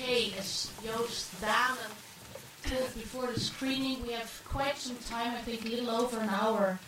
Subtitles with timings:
[0.00, 1.76] okay, as Joost Dane
[2.64, 6.28] told before the screening, we have quite some time, I think a little over an
[6.28, 6.78] hour,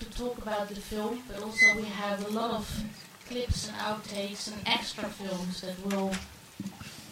[0.00, 2.84] to talk about the film, but also we have a lot of
[3.28, 6.12] clips and outtakes and extra films that will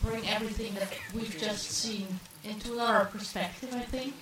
[0.02, 2.06] bring everything that we've just seen
[2.44, 4.14] into another perspective, I think.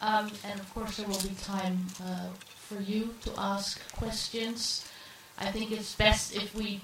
[0.00, 2.28] Um, and of course, there will be time uh,
[2.68, 4.86] for you to ask questions.
[5.38, 6.80] I think it's best if we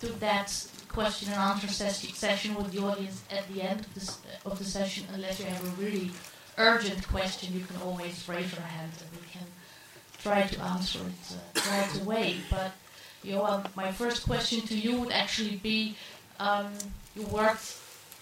[0.00, 0.50] do that
[0.92, 4.64] question and answer ses- session with the audience at the end of, this, of the
[4.64, 5.04] session.
[5.14, 6.10] Unless you have a really
[6.58, 9.46] urgent question, you can always raise your hand and we can
[10.18, 12.36] try to answer it uh, right away.
[12.50, 12.72] But
[13.22, 15.96] Johan, my first question to you would actually be:
[16.38, 16.72] um,
[17.16, 17.76] You worked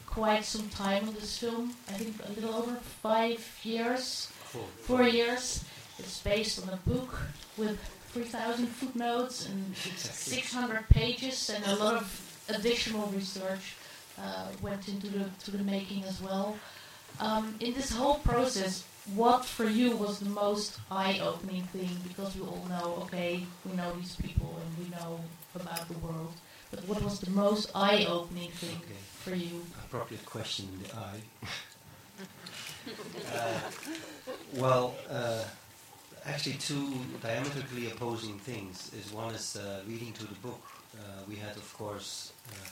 [0.06, 1.74] quite some time on this film.
[1.88, 4.62] I think a little over five years, Four.
[4.82, 5.64] four years.
[5.98, 7.19] It's based on a book
[7.56, 7.77] with
[8.12, 13.76] 3,000 footnotes and 600 pages, and a lot of additional research
[14.18, 16.56] uh, went into the to the making as well.
[17.20, 21.90] Um, in this whole process, what for you was the most eye-opening thing?
[22.06, 25.20] Because we all know, okay, we know these people and we know
[25.55, 26.32] about the world.
[26.70, 29.00] But what was the most eye-opening thing Okay.
[29.24, 29.64] for you?
[29.86, 31.22] Appropriate question in the eye.
[33.34, 33.60] uh,
[34.55, 35.44] well, uh,
[36.27, 38.90] actually, two diametrically opposing things.
[38.94, 40.60] Is one is uh, reading to the book.
[40.98, 42.68] Uh, we had, of course, uh,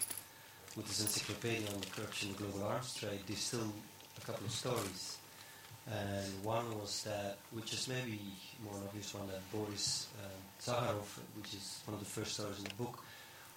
[0.76, 3.72] with this encyclopedia on the corruption global arms trade, distilled
[4.18, 5.18] a couple of stories.
[5.88, 8.18] And one was that, which is maybe
[8.64, 10.26] more obvious one, that Boris uh,
[10.60, 12.98] Zaharoff, which is one of the first stories in the book,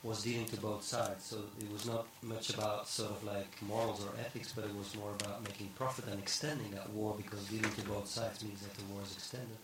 [0.03, 1.25] was dealing to both sides.
[1.25, 4.95] So it was not much about sort of like morals or ethics, but it was
[4.95, 8.73] more about making profit and extending that war because dealing to both sides means that
[8.75, 9.57] the war is extended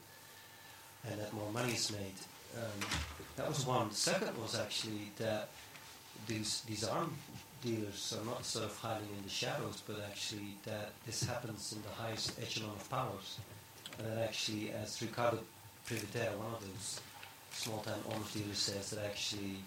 [1.09, 2.15] and that more money is made.
[2.55, 2.87] Um,
[3.35, 3.89] that was one.
[3.89, 5.49] The second was actually that
[6.27, 7.13] these these arm
[7.61, 11.81] dealers are not sort of hiding in the shadows, but actually that this happens in
[11.81, 13.39] the highest echelon of powers.
[13.97, 15.39] And that actually, as Ricardo
[15.87, 16.99] Privitera, one of those
[17.51, 19.57] small-time arms dealers, says that actually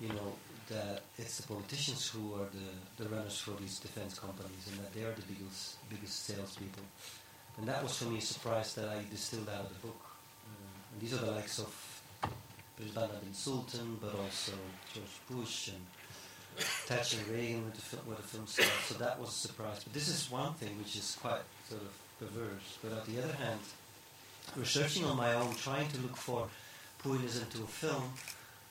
[0.00, 0.32] you know,
[0.68, 4.92] that it's the politicians who are the, the runners for these defense companies and that
[4.92, 6.82] they are the biggest, biggest salespeople.
[7.58, 10.00] And that was for me a surprise that I distilled out of the book.
[10.46, 11.91] Uh, and these are the likes of
[12.76, 14.52] President bin Sultan, but also
[14.92, 15.84] George Bush and
[16.56, 18.84] Thatcher Reagan with the, the film starts.
[18.86, 19.84] So that was a surprise.
[19.84, 22.78] But this is one thing which is quite sort of perverse.
[22.82, 23.60] But on the other hand,
[24.56, 26.48] researching on my own, trying to look for
[27.04, 28.04] this into a film,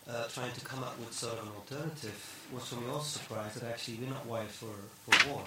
[0.10, 3.60] uh, trying to come up with sort of an alternative was for me also surprised
[3.60, 4.74] that actually we're not wired for,
[5.06, 5.44] for war.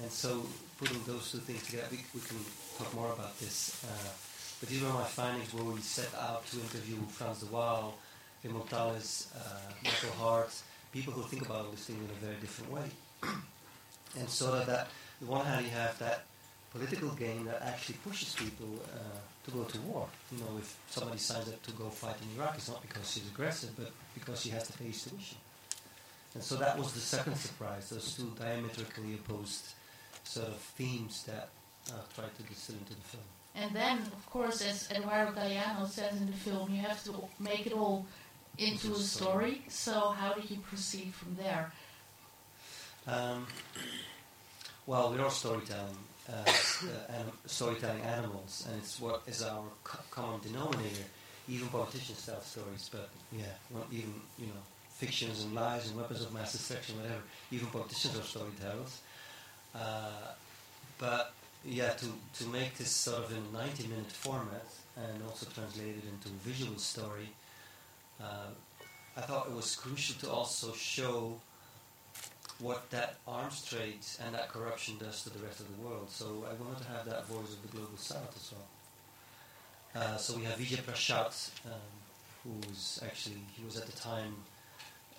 [0.00, 0.46] And so
[0.78, 2.38] putting those two things together, we, we can
[2.78, 3.84] talk more about this.
[3.84, 4.08] Uh,
[4.60, 7.94] but these were my findings where we set out to interview Frans de Waal,
[8.44, 10.54] Wim Morales, uh, Michael Hardt,
[10.92, 12.84] people who think about all these things in a very different way.
[14.18, 14.80] and so that, that,
[15.20, 16.24] on the one hand, you have that
[16.72, 20.06] political game that actually pushes people uh, to go to war.
[20.30, 23.26] You know, if somebody signs up to go fight in Iraq, it's not because she's
[23.28, 25.38] aggressive, but because she has to pay tuition.
[26.34, 29.72] And so that was the second surprise, those two diametrically opposed
[30.22, 31.48] sort of themes that
[31.88, 33.24] uh, tried to distill into the film.
[33.54, 37.66] And then, of course, as Eduardo Galeano says in the film, you have to make
[37.66, 38.06] it all
[38.58, 39.62] into a story.
[39.68, 41.72] So how did you proceed from there?
[43.06, 43.46] Um,
[44.86, 45.96] well, we're all storytelling,
[46.28, 51.04] uh, uh, storytelling animals, and it's what is our co- common denominator.
[51.48, 53.44] Even politicians tell stories, but yeah,
[53.74, 57.22] not even you know fictions and lies and weapons of mass destruction, whatever.
[57.50, 59.00] Even politicians are storytellers.
[59.74, 60.34] Uh,
[60.98, 61.32] but
[61.64, 62.06] yeah, to,
[62.38, 64.66] to make this sort of in a 90 minute format
[64.96, 67.28] and also translate it into visual story,
[68.20, 68.48] uh,
[69.16, 71.40] I thought it was crucial to also show
[72.58, 76.10] what that arms trade and that corruption does to the rest of the world.
[76.10, 80.02] So I wanted to have that voice of the global south as well.
[80.02, 81.72] Uh, so we have Vijay Prashad, um,
[82.44, 84.34] who was actually, he was at the time,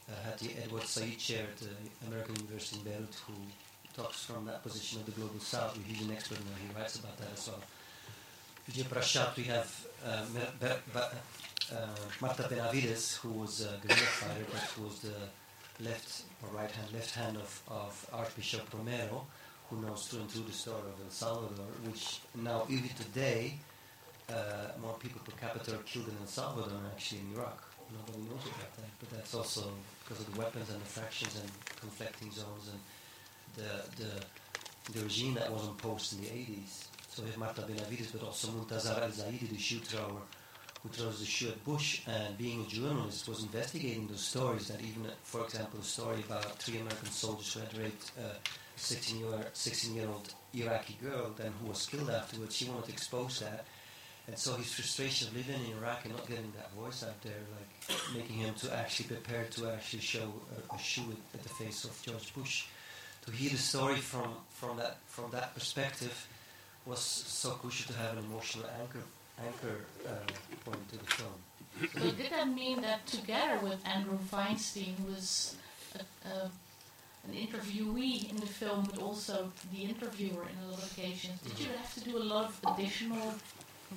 [0.09, 3.34] uh, had the Edward Said Chair at the American University in Beirut, who
[3.96, 5.78] talks from that position of the global south.
[5.85, 6.58] He's an expert that.
[6.66, 7.61] He writes about that as well.
[8.70, 10.26] Vijay Prashad, we have uh,
[11.73, 11.88] uh,
[12.22, 14.46] Marta Benavides, who was a guerrilla fighter,
[14.76, 19.26] who was the left or right hand, left hand of, of Archbishop Romero,
[19.70, 23.55] who knows through and through the story of El Salvador, which now, even today,
[24.29, 27.64] uh, more people per capita are killed in El Salvador than actually in Iraq.
[27.91, 29.64] Nobody knows about that, but that's also
[30.03, 31.49] because of the weapons and the factions and
[31.79, 32.79] conflicting zones and
[33.56, 36.86] the, the, the regime that was imposed in the 80s.
[37.09, 40.22] So we have Marta Benavides, but also Muntazar al-Zaidi, the shoe thrower,
[40.82, 44.70] who throws the shoe at Bush, and being a journalist, was investigating those stories.
[44.70, 48.36] That even, for example, a story about three American soldiers who had raped a
[48.78, 52.58] 16 year 16 year old Iraqi girl, then who was killed afterwards.
[52.58, 53.66] He wanted to expose that.
[54.28, 57.34] And so his frustration of living in Iraq and not getting that voice out there,
[57.58, 60.32] like making him to actually prepare to actually show
[60.72, 62.66] a, a shoe at, at the face of George Bush.
[63.26, 66.28] To hear the story from, from that from that perspective
[66.85, 69.03] was so crucial to have an emotional anchor
[69.46, 70.12] anchor uh,
[70.66, 71.34] point to the film.
[71.94, 75.56] So did that mean that together with Andrew Feinstein, was
[76.26, 76.50] a,
[77.28, 81.59] an interviewee in the film, but also the interviewer in a lot of occasions, did
[81.59, 83.34] you have to do a lot of additional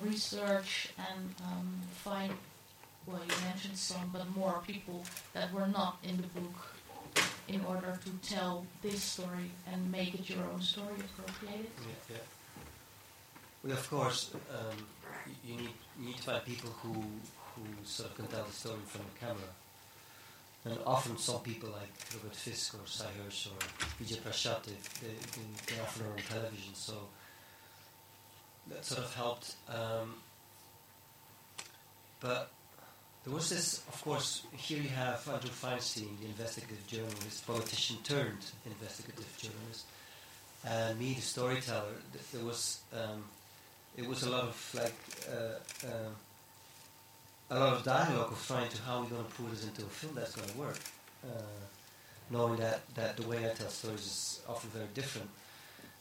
[0.01, 2.33] research and um, find,
[3.05, 6.74] well, you mentioned some, but more people that were not in the book
[7.47, 11.71] in order to tell this story and make it your own story, appropriate it?
[11.81, 12.17] Yeah, yeah.
[13.63, 14.77] Well, of course, um,
[15.43, 15.69] you need,
[15.99, 19.25] you need to find people who, who sort of can tell the story from the
[19.25, 19.51] camera.
[20.65, 23.29] And often some people like Robert Fisk or Cy or
[24.01, 25.13] Vijay Prashad, they, they,
[25.67, 26.93] they often are on television, so
[28.69, 29.55] that sort of helped.
[29.69, 30.15] Um,
[32.19, 32.51] but
[33.25, 38.45] there was this, of course, here you have Andrew Feinstein, the investigative journalist, politician turned
[38.65, 39.85] investigative journalist,
[40.63, 41.95] and me, the storyteller.
[42.31, 43.23] There was um,
[43.97, 44.95] it was a lot of like
[45.29, 46.11] uh, uh,
[47.49, 49.85] a lot of dialogue of trying to how we're going to put this into a
[49.85, 50.79] film that's going to work.
[51.23, 51.41] Uh,
[52.29, 55.29] knowing that, that the way I tell stories is often very different.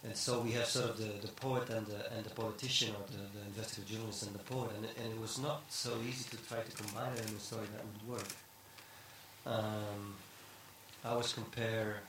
[0.05, 3.07] And so we have sort of the, the poet and the, and the politician, or
[3.07, 6.37] the, the investigative journalist and the poet, and, and it was not so easy to
[6.47, 8.29] try to combine it in a story that would work.
[9.47, 10.15] Um,
[11.05, 12.01] I always compare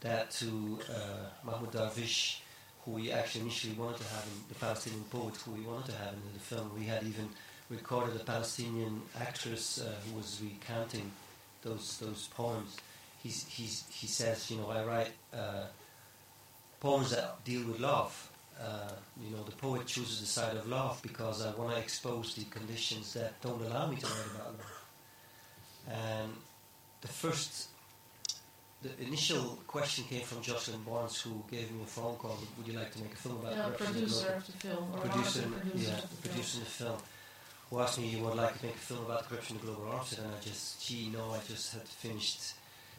[0.00, 2.38] that to uh, Mahmoud Darwish,
[2.84, 5.98] who we actually initially wanted to have in the Palestinian poet, who we wanted to
[5.98, 6.70] have in the film.
[6.78, 7.28] We had even
[7.70, 11.10] recorded a Palestinian actress uh, who was recounting
[11.62, 12.76] those those poems.
[13.22, 15.66] He's, he's, he says, you know, I write uh,
[16.86, 18.12] poems that deal with love.
[18.60, 18.92] Uh,
[19.24, 22.44] you know, the poet chooses the side of love because I want to expose the
[22.58, 24.82] conditions that don't allow me to write about love.
[25.88, 26.30] And
[27.00, 27.68] the first
[28.82, 29.44] the initial
[29.74, 32.36] question came from Joslyn Barnes, who gave me a phone call.
[32.56, 33.86] Would you like to make a film about Yeah, corruption?
[33.86, 36.22] in producer Global- of the film, or producer, one the producers yeah, of the film.
[36.34, 36.98] producing the film,
[37.70, 39.66] who asked me, "You would like to make a film about the corruption in the
[39.72, 42.40] global arms?" And I just, gee, no, I just had finished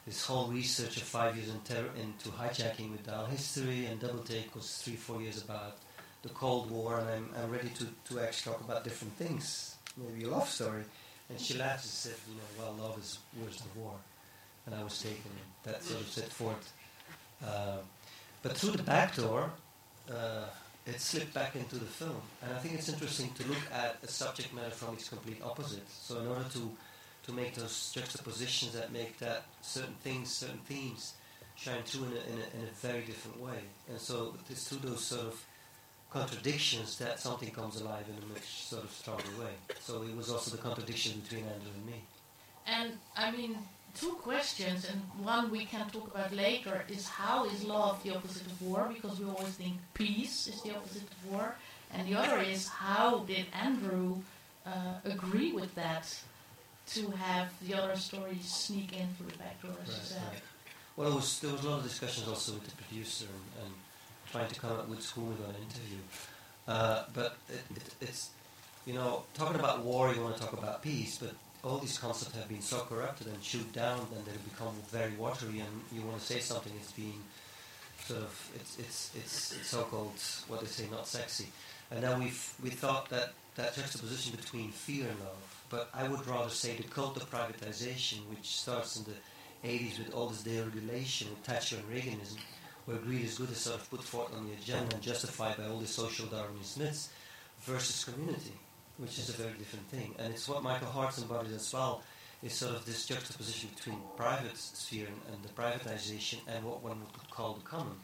[0.05, 4.19] this whole research of five years in terror, into hijacking with Dial History, and Double
[4.19, 5.77] Take was three, four years about
[6.23, 10.25] the Cold War, and I'm, I'm ready to, to actually talk about different things, maybe
[10.25, 10.83] a love story.
[11.29, 13.95] And she laughs and said, "You know, well, love is worse than war."
[14.65, 15.31] And I was taken.
[15.63, 16.73] That sort of set forth.
[17.45, 17.77] Uh,
[18.41, 19.49] but through the back door,
[20.11, 20.45] uh,
[20.85, 22.21] it slipped back into the film.
[22.41, 25.89] And I think it's interesting to look at a subject matter from its complete opposite.
[25.89, 26.71] So in order to,
[27.23, 31.13] to make those juxtapositions that make that certain things, certain themes
[31.55, 33.59] shine through in a, in a, in a very different way.
[33.89, 35.45] And so it's through those sort of
[36.11, 39.53] contradictions that something comes alive in a much sort of stronger way.
[39.79, 42.01] So it was also the contradiction between Andrew and me.
[42.67, 43.57] And I mean,
[43.95, 48.45] two questions, and one we can talk about later is how is love the opposite
[48.47, 48.89] of war?
[48.93, 51.55] Because we always think peace is the opposite of war,
[51.91, 54.17] and the other is how did Andrew
[54.65, 56.05] uh, agree with that
[56.87, 60.21] to have the other stories sneak in through the back door, as you Right, said?
[60.31, 60.41] right.
[60.95, 63.73] Well, it was, there was a lot of discussions also with the producer and, and
[64.31, 65.97] trying to come up with who we're going to interview.
[66.67, 68.29] Uh, but it, it, it's,
[68.85, 72.35] you know, talking about war, you want to talk about peace, but all these concepts
[72.35, 75.59] have been so corrupted and chewed down, and they've become very watery.
[75.59, 77.13] And you want to say something, it's been
[78.05, 80.11] sort of, it's it's it's, it's so-called
[80.49, 81.47] what they say, not sexy.
[81.89, 82.25] And then we
[82.61, 86.83] we thought that that juxtaposition between fear and love, but I would rather say the
[86.83, 91.89] cult of privatization, which starts in the 80s with all this deregulation with Thatcher and
[91.89, 92.37] Reaganism,
[92.85, 95.65] where greed is good is sort of put forth on the agenda and justified by
[95.65, 97.09] all the social Darwinist myths,
[97.61, 98.53] versus community,
[98.99, 100.13] which is a very different thing.
[100.19, 102.03] And it's what Michael Hardt embodies as well,
[102.43, 106.99] is sort of this juxtaposition between private sphere and, and the privatization and what one
[106.99, 107.95] would call the common.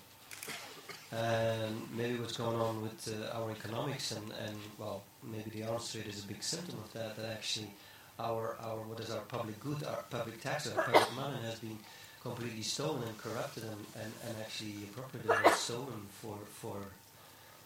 [1.11, 5.91] And maybe what's going on with uh, our economics and, and, well, maybe the arms
[5.91, 7.71] trade is a big symptom of that, that actually
[8.19, 11.79] our, our what is our public good, our public tax, our public money has been
[12.21, 16.77] completely stolen and corrupted and, and, and actually appropriated and stolen for, for,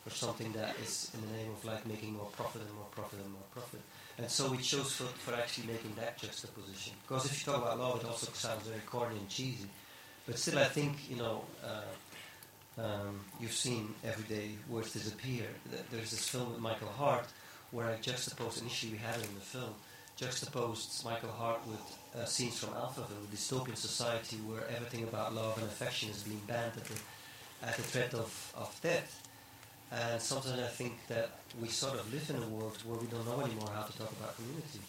[0.03, 3.19] for something that is in the name of like making more profit and more profit
[3.19, 3.81] and more profit.
[4.17, 6.93] And so we chose for, for actually making that juxtaposition.
[7.05, 9.67] Because if you talk about love, it also sounds very corny and cheesy.
[10.25, 11.81] But still, I think, you know, uh,
[12.77, 15.45] um, you've seen Everyday Words Disappear.
[15.91, 17.27] There's this film with Michael Hardt
[17.71, 19.73] where I juxtaposed, initially we had in the film,
[20.15, 25.57] juxtaposed Michael Hardt with uh, scenes from Alphaville, a dystopian society where everything about love
[25.57, 26.99] and affection is being banned at the,
[27.63, 29.27] at the threat of, of death.
[29.91, 31.29] And sometimes I think that
[31.61, 34.11] we sort of live in a world where we don't know anymore how to talk
[34.11, 34.79] about community.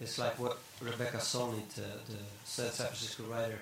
[0.00, 3.58] It's like what Rebecca Solnit, uh, the San Francisco writer,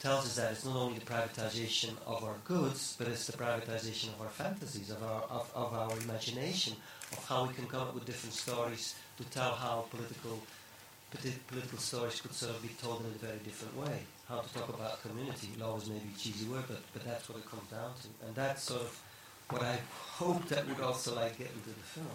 [0.00, 4.08] tells us that it's not only the privatization of our goods, but it's the privatization
[4.08, 6.74] of our fantasies, of our, of, of our imagination,
[7.12, 10.40] of how we can come up with different stories to tell how political
[11.10, 13.98] political stories could sort of be told in a very different way.
[14.28, 15.48] How to talk about community.
[15.58, 18.26] Law is maybe a cheesy word, but, but that's what it comes down to.
[18.26, 19.02] And that's sort of
[19.50, 19.78] what I
[20.12, 22.06] hope that would also like get into the film.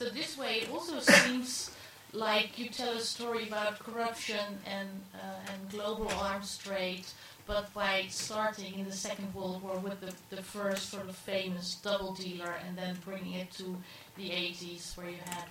[0.00, 1.70] So this way it also seems
[2.12, 7.04] like you tell a story about corruption and, uh, and global arms trade
[7.50, 11.74] but by starting in the Second World War with the, the first sort of famous
[11.82, 13.76] double dealer and then bringing it to
[14.16, 15.46] the 80s where you had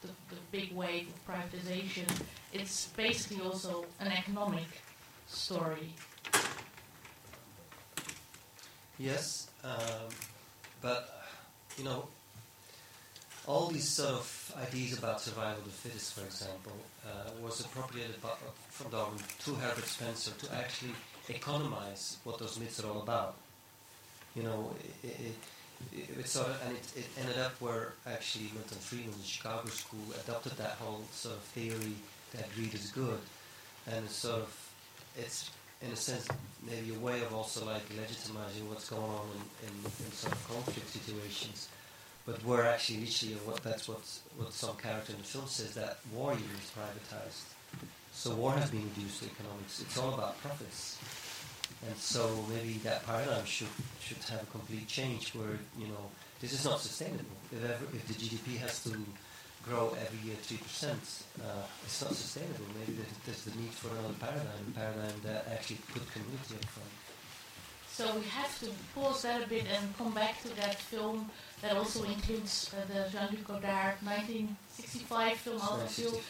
[0.00, 2.06] the, the big wave of privatization,
[2.52, 4.68] it's basically also an economic
[5.26, 5.92] story.
[8.96, 10.06] Yes, um,
[10.80, 11.24] but
[11.76, 12.06] you know,
[13.48, 16.72] all these sort of ideas about survival of the fittest, for example,
[17.04, 18.34] uh, was appropriated by,
[18.68, 20.92] from Darwin to Herbert Spencer to actually
[21.30, 23.36] economize what those myths are all about.
[24.34, 24.72] You know,
[25.02, 25.34] it, it,
[25.92, 30.72] it, and it, it ended up where actually Milton Friedman, the Chicago School, adopted that
[30.72, 31.94] whole sort of theory
[32.32, 33.18] that greed is good,
[33.86, 34.70] and it's sort of,
[35.18, 35.50] it's
[35.82, 36.28] in a sense
[36.68, 40.48] maybe a way of also like legitimizing what's going on in, in, in sort of
[40.48, 41.68] conflict situations.
[42.26, 44.02] But where actually, literally, what that's what
[44.36, 47.42] what some character in the film says that war even is privatized.
[48.12, 49.80] So war has been reduced to economics.
[49.80, 50.98] It's all about profits.
[51.86, 53.68] And so maybe that paradigm should
[54.00, 56.10] should have a complete change where, you know,
[56.40, 57.36] this is not sustainable.
[57.52, 58.96] If, ever, if the GDP has to
[59.64, 62.64] grow every year 3%, uh, it's not sustainable.
[62.78, 66.90] Maybe there's the need for another paradigm, a paradigm that actually put community up front.
[67.92, 71.76] So we have to pause that a bit and come back to that film that
[71.76, 76.20] also includes uh, the Jean-Luc Godard 1965 film, Alphaville.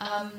[0.00, 0.32] Um,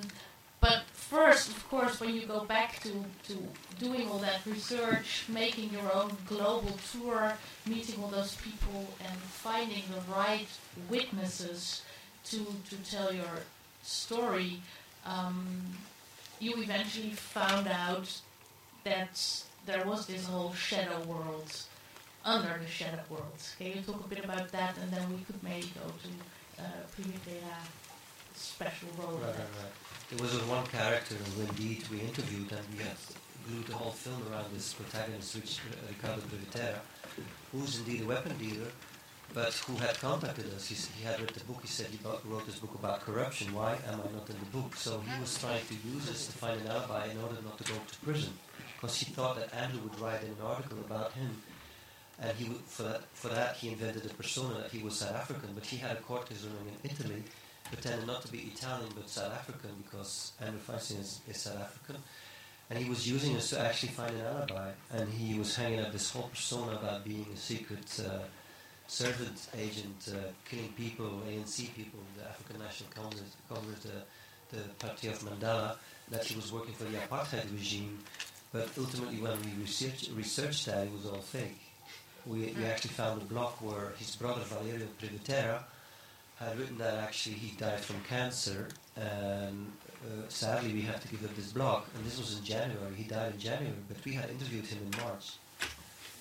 [0.62, 2.91] but first, of course, when you go back to,
[3.27, 3.38] to
[3.79, 7.33] doing all that research, making your own global tour,
[7.67, 10.47] meeting all those people, and finding the right
[10.89, 11.83] witnesses
[12.25, 12.38] to,
[12.69, 13.43] to tell your
[13.83, 14.62] story,
[15.05, 15.38] um,
[16.39, 18.09] you eventually found out
[18.83, 19.21] that
[19.65, 21.51] there was this whole shadow world
[22.24, 23.39] under the shadow world.
[23.57, 26.67] Can you talk a bit about that, and then we could maybe go to uh,
[26.95, 27.59] Privitera
[28.35, 29.17] special role.
[29.17, 29.85] Right, right, right.
[30.15, 32.95] There was one character who indeed we interviewed and we had
[33.45, 36.79] glued the whole film around this protagonist, which uh, Ricardo Privitera,
[37.51, 38.72] who's indeed a weapon dealer,
[39.34, 40.67] but who had contacted us.
[40.67, 41.60] He, he had read the book.
[41.62, 43.53] He said he wrote this book about corruption.
[43.53, 44.77] Why am I not in the book?
[44.77, 47.65] So he was trying to use us to find an alibi in order not to
[47.65, 48.31] go to prison,
[48.75, 51.41] because he thought that Andrew would write an article about him.
[52.22, 55.50] And he for that, for that, he invented a persona that he was South African,
[55.53, 57.24] but he had a court case running in Italy,
[57.72, 61.98] pretended not to be Italian but South African because Andrew Feinstein is, is, South African.
[62.69, 64.72] And he was using us to actually find an alibi.
[64.91, 68.19] And he was hanging up this whole persona about being a secret uh,
[68.88, 70.17] servant agent, uh,
[70.50, 75.75] killing people, ANC people, the African National Congress, the, the party of Mandela,
[76.10, 78.00] that he was working for the apartheid regime.
[78.51, 81.60] But ultimately, when we research, researched that, it was all fake.
[82.25, 85.63] We, we actually found a blog where his brother Valerio Privitera
[86.39, 89.72] had written that actually he died from cancer, and
[90.06, 91.84] uh, sadly we had to give up this blog.
[91.96, 92.94] And this was in January.
[92.96, 95.34] He died in January, but we had interviewed him in March,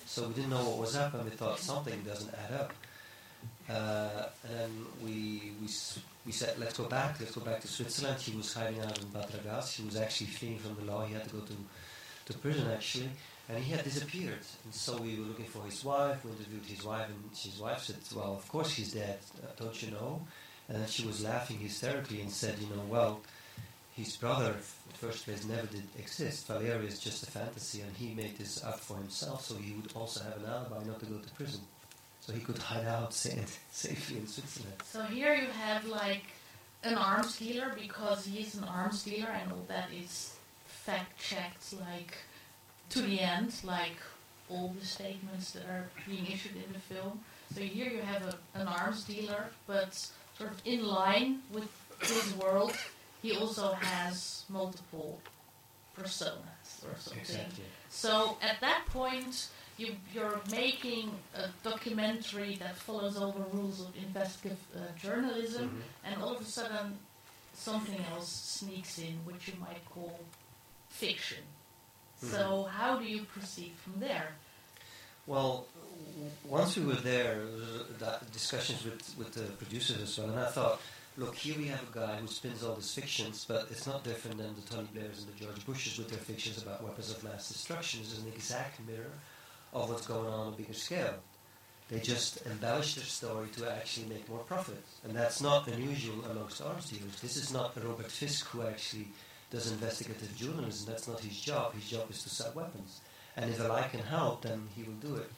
[0.05, 2.73] so we didn't know what was up, and we thought something doesn't add up.
[3.69, 4.71] Uh, and then
[5.03, 5.67] we, we
[6.25, 8.19] we said, let's go back, let's go back to Switzerland.
[8.19, 9.29] He was hiding out in Bad.
[9.29, 11.05] He was actually fleeing from the law.
[11.05, 11.53] He had to go to
[12.25, 13.09] to prison actually
[13.49, 14.45] and he had disappeared.
[14.63, 16.23] And so we were looking for his wife.
[16.23, 19.19] We interviewed his wife, and his wife said, "Well, of course he's dead.
[19.43, 20.25] Uh, don't you know?"
[20.67, 23.21] And then she was laughing hysterically and said, "You know, well,
[23.95, 26.47] his brother, in the first place, never did exist.
[26.47, 29.91] Valeria is just a fantasy, and he made this up for himself, so he would
[29.95, 31.61] also have an alibi not to go to prison,
[32.21, 36.23] so he could hide out safely in Switzerland." So here you have like
[36.83, 40.33] an arms dealer because he's an arms dealer, and all that is
[40.65, 42.17] fact checked, like
[42.91, 43.97] to the end, like
[44.49, 47.19] all the statements that are being issued in the film.
[47.53, 49.93] So here you have a, an arms dealer, but
[50.37, 51.69] sort of in line with
[52.01, 52.73] his world,
[53.21, 55.19] he also has multiple
[55.99, 57.19] personas or something.
[57.21, 57.63] Exactly.
[57.89, 63.87] So at that point, you, you're making a documentary that follows all the rules of
[63.95, 66.11] investigative uh, journalism, Mhm.
[66.11, 66.97] and all of a sudden
[67.53, 70.19] something else sneaks in, which you might call
[70.89, 71.43] fiction.
[72.31, 74.29] So how do you proceed from there?
[75.27, 75.65] Well,
[76.13, 77.39] w- once we were there,
[77.99, 80.81] that discussions with, with the producers as well, and I thought,
[81.17, 84.37] look, here we have a guy who spins all these fictions, but it's not different
[84.37, 87.47] than the Tony Blairs and the George Bushes with their fictions about weapons of mass
[87.47, 88.01] destruction.
[88.01, 89.11] It's an exact mirror
[89.73, 91.15] of what's going on on a bigger scale.
[91.89, 96.61] They just embellish their story to actually make more profit, and that's not unusual amongst
[96.61, 97.19] arms dealers.
[97.21, 99.07] This is not Robert Fisk who actually
[99.51, 100.91] does investigative journalism.
[100.91, 101.73] That's not his job.
[101.73, 103.01] His job is to sell weapons.
[103.37, 105.29] And if lie can help, then he will do it.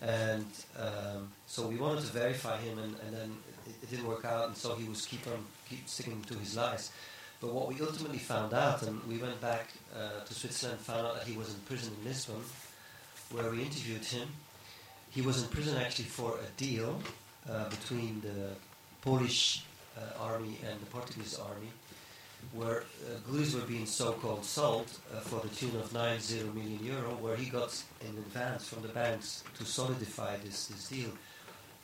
[0.00, 0.46] And
[0.78, 3.36] um, so we wanted to verify him, and, and then
[3.66, 6.56] it, it didn't work out, and so he was keep on keep sticking to his
[6.56, 6.90] lies.
[7.40, 11.14] But what we ultimately found out, and we went back uh, to Switzerland, found out
[11.14, 12.42] that he was in prison in Lisbon,
[13.30, 14.28] where we interviewed him.
[15.10, 17.00] He was in prison actually for a deal
[17.48, 18.50] uh, between the
[19.00, 19.64] Polish
[19.96, 21.68] uh, army and the Portuguese army,
[22.52, 27.10] where uh, goodies were being so-called sold uh, for the tune of 90 million euro,
[27.20, 31.10] where he got in advance from the banks to solidify this, this deal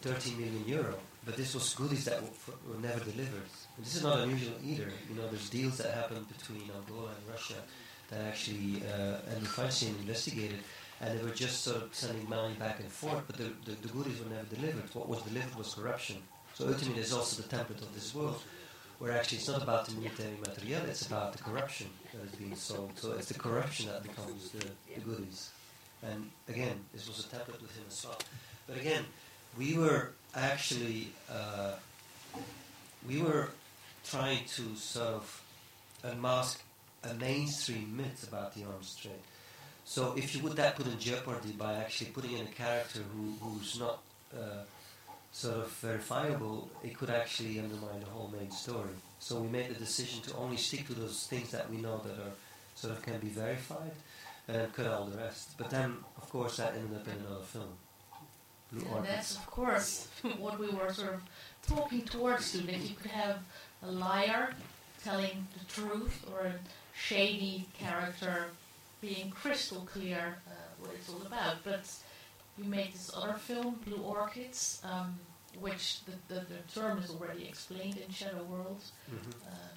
[0.02, 0.94] 13 million euro.
[1.24, 3.48] But this was goodies that w- f- were never delivered.
[3.76, 4.90] And this is not unusual either.
[5.08, 7.54] You know, there's deals that happen between Angola and Russia
[8.08, 10.60] that actually uh, and the Feinstein investigated,
[11.00, 13.88] and they were just sort of sending money back and forth, but the, the, the
[13.88, 14.88] goodies were never delivered.
[14.94, 16.16] What was delivered was corruption.
[16.54, 18.42] So ultimately, there's also the template of this world
[19.00, 22.54] where actually it's not about the military material, it's about the corruption that is being
[22.54, 22.92] sold.
[22.96, 25.50] So it's the corruption that becomes the, the goodies.
[26.02, 28.18] And again, this was a template with him as well.
[28.68, 29.04] But again,
[29.58, 31.72] we were actually uh,
[33.08, 33.48] we were
[34.04, 35.42] trying to sort of
[36.04, 36.62] unmask
[37.02, 39.24] a mainstream myth about the arms trade.
[39.86, 43.34] So if you would that put in jeopardy by actually putting in a character who,
[43.40, 44.00] who's not
[44.36, 44.64] uh,
[45.32, 48.94] sort of verifiable, it could actually undermine the whole main story.
[49.18, 52.12] So we made the decision to only stick to those things that we know that
[52.12, 52.32] are
[52.74, 53.92] sort of can be verified,
[54.48, 55.56] and cut all the rest.
[55.58, 57.68] But then, of course, that ended up in another film.
[58.72, 59.08] Blue And Orchids.
[59.08, 61.22] that's, of course, what we were sort of
[61.66, 63.38] talking towards to, that you could have
[63.82, 64.54] a liar
[65.04, 66.54] telling the truth or a
[66.96, 68.46] shady character
[69.00, 71.56] being crystal clear uh, what it's all about.
[71.64, 71.90] But
[72.62, 75.18] you made this other film, Blue Orchids, um,
[75.58, 78.82] which the, the, the term is already explained in Shadow World.
[79.10, 79.32] Mhm.
[79.46, 79.72] Uh,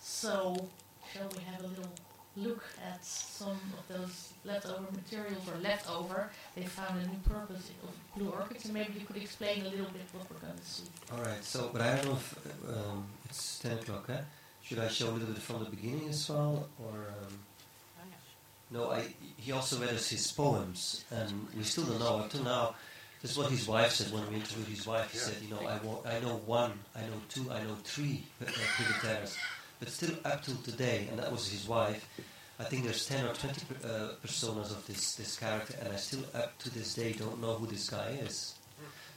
[0.00, 0.68] so,
[1.12, 1.92] shall we have a little
[2.36, 6.30] look at some of those leftover materials or leftover?
[6.56, 9.86] They found a new purpose of blue orchids, and maybe you could explain a little
[9.98, 10.84] bit what we're going to see.
[11.12, 11.44] All right.
[11.44, 12.36] So, but I don't know if
[12.68, 14.06] um, it's ten o'clock.
[14.08, 14.20] Eh?
[14.62, 16.98] Should I show a little bit from the beginning as well, or?
[17.16, 17.38] Um,
[18.72, 22.18] no, I, he also read us his poems, and we still don't know.
[22.20, 22.74] Up to now,
[23.20, 25.12] this is what his wife said when we interviewed his wife.
[25.12, 28.24] He said, you know, I, wa- I know one, I know two, I know three
[28.40, 28.50] uh,
[29.78, 32.06] But still, up till today, and that was his wife,
[32.60, 35.96] I think there's 10 or 20 per- uh, personas of this, this character, and I
[35.96, 38.54] still, up to this day, don't know who this guy is.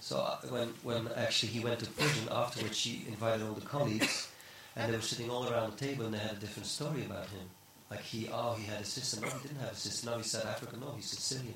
[0.01, 4.27] So uh, when, when actually he went to prison afterwards, she invited all the colleagues,
[4.75, 7.27] and they were sitting all around the table, and they had a different story about
[7.29, 7.47] him.
[7.89, 9.21] Like he, oh, he had a sister.
[9.21, 10.09] No, he didn't have a sister.
[10.09, 10.79] No, he's South African.
[10.79, 11.55] No, he's Sicilian.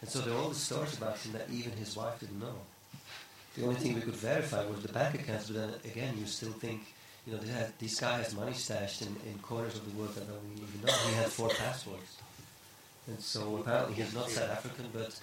[0.00, 2.54] And so there are all the stories about him that even his wife didn't know.
[3.56, 6.52] The only thing we could verify was the bank accounts, but then again, you still
[6.52, 6.94] think,
[7.26, 10.14] you know, this, has, this guy has money stashed in, in corners of the world
[10.14, 11.00] that nobody even knows.
[11.06, 12.18] He had four passports.
[13.08, 15.18] And so apparently he's not South African, but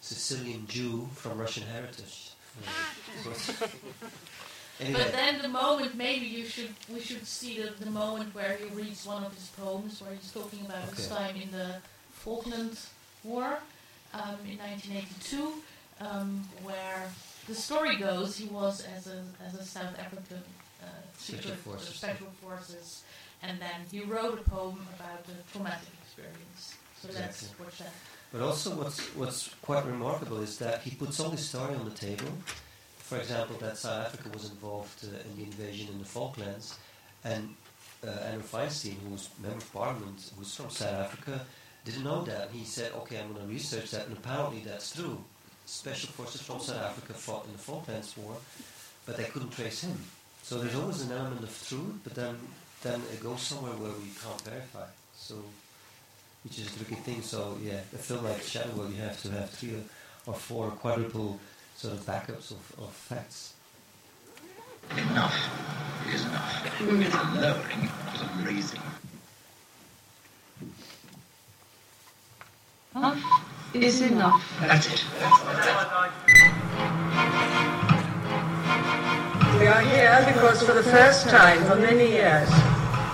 [0.00, 2.32] Sicilian Jew from Russian heritage.
[4.80, 5.02] Anyway.
[5.02, 8.66] But then the moment, maybe you should, we should see the, the moment where he
[8.74, 11.76] reads one of his poems, where he's talking about his time in the
[12.12, 12.78] Falkland
[13.24, 13.58] War
[14.14, 15.52] um, in 1982,
[16.00, 17.10] um, where
[17.48, 20.42] the story goes he was as a as a South African
[20.82, 20.86] uh,
[21.16, 21.88] Special forces.
[21.96, 23.02] special forces,
[23.42, 26.74] and then he wrote a poem about the traumatic experience.
[27.02, 27.48] So Exactly.
[27.64, 27.92] watch that.
[28.32, 31.90] But also, what's what's quite remarkable is that he puts all this story on the
[31.94, 32.28] table.
[33.08, 36.78] For example, that South Africa was involved uh, in the invasion in the Falklands,
[37.24, 37.54] and
[38.06, 41.40] uh, Andrew Feinstein, who's member of parliament, who's from South Africa,
[41.86, 42.50] didn't know that.
[42.52, 45.16] He said, "Okay, I'm going to research that," and apparently that's true.
[45.64, 48.36] Special forces from South Africa fought in the Falklands War,
[49.06, 49.98] but they couldn't trace him.
[50.42, 52.36] So there's always an element of truth, but then
[52.82, 54.86] then it goes somewhere where we can't verify.
[55.16, 55.34] So
[56.44, 57.22] which is a tricky thing.
[57.22, 59.76] So yeah, a film like Shadow you have to have three
[60.26, 61.40] or four quadruple
[61.78, 63.54] sort of backups of, of facts.
[64.96, 65.36] Enough
[66.12, 66.78] is enough.
[66.80, 68.80] Doing it and lowering is amazing.
[72.94, 73.14] Huh?
[73.74, 74.42] is enough.
[74.60, 75.04] That's it.
[79.60, 82.50] We are here because for the first time for many years,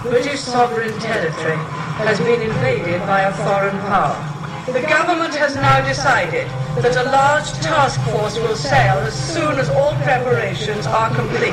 [0.05, 1.57] British sovereign territory
[2.01, 4.34] has been invaded by a foreign power.
[4.67, 6.49] The government has now decided
[6.81, 11.53] that a large task force will sail as soon as all preparations are complete.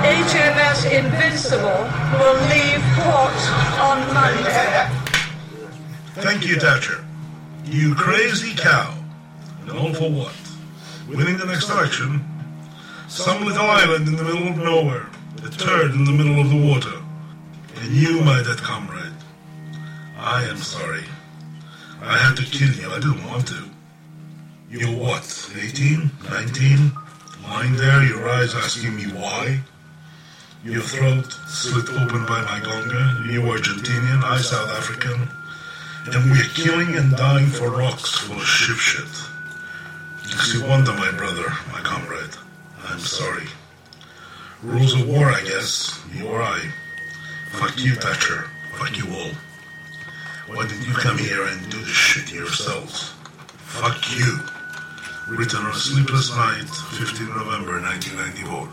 [0.00, 1.84] HMS Invincible
[2.16, 3.36] will leave port
[3.76, 4.88] on Monday.
[6.22, 7.04] Thank you, Thatcher.
[7.66, 8.96] You crazy cow.
[9.60, 10.34] And all for what?
[11.06, 12.24] Winning the next election?
[13.08, 15.06] Some little island in the middle of nowhere.
[15.44, 16.98] A turd in the middle of the water.
[17.76, 19.12] And you, my dead comrade.
[20.16, 21.04] I am sorry.
[22.02, 22.90] I had to kill you.
[22.90, 23.62] I didn't want to.
[24.70, 26.10] You're what, 18?
[26.30, 26.92] 19?
[27.44, 29.60] Lying there, your eyes asking me why?
[30.64, 33.30] Your throat slit open by my gonga.
[33.30, 35.28] You Argentinian, I South African.
[36.06, 39.06] And we're killing and dying for rocks full of ship shit.
[40.24, 42.34] Makes you wonder, my brother, my comrade.
[42.84, 43.46] I'm sorry.
[44.62, 46.00] Rules of war, I guess.
[46.14, 46.60] You or I.
[47.52, 48.48] Fuck you, Thatcher.
[48.74, 49.30] Fuck you all.
[50.48, 53.12] Why didn't you come here and do this shit yourselves?
[53.58, 54.40] Fuck you.
[55.28, 58.68] Written on a sleepless night, 15 November 1994.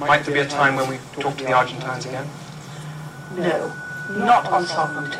[0.00, 2.26] Might there be a time when we talk to the Argentines again?
[3.36, 3.70] No,
[4.24, 5.18] not on sovereignty.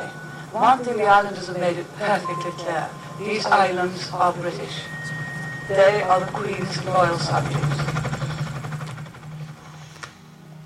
[0.52, 2.88] One thing the islanders have made it perfectly clear.
[3.18, 4.80] These islands are British.
[5.68, 7.80] They are the Queen's loyal subjects.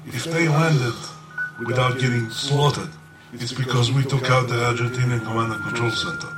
[0.07, 0.95] If they landed
[1.67, 2.91] without getting slaughtered,
[3.33, 6.29] it's because we took out the Argentinian Command and Control Center.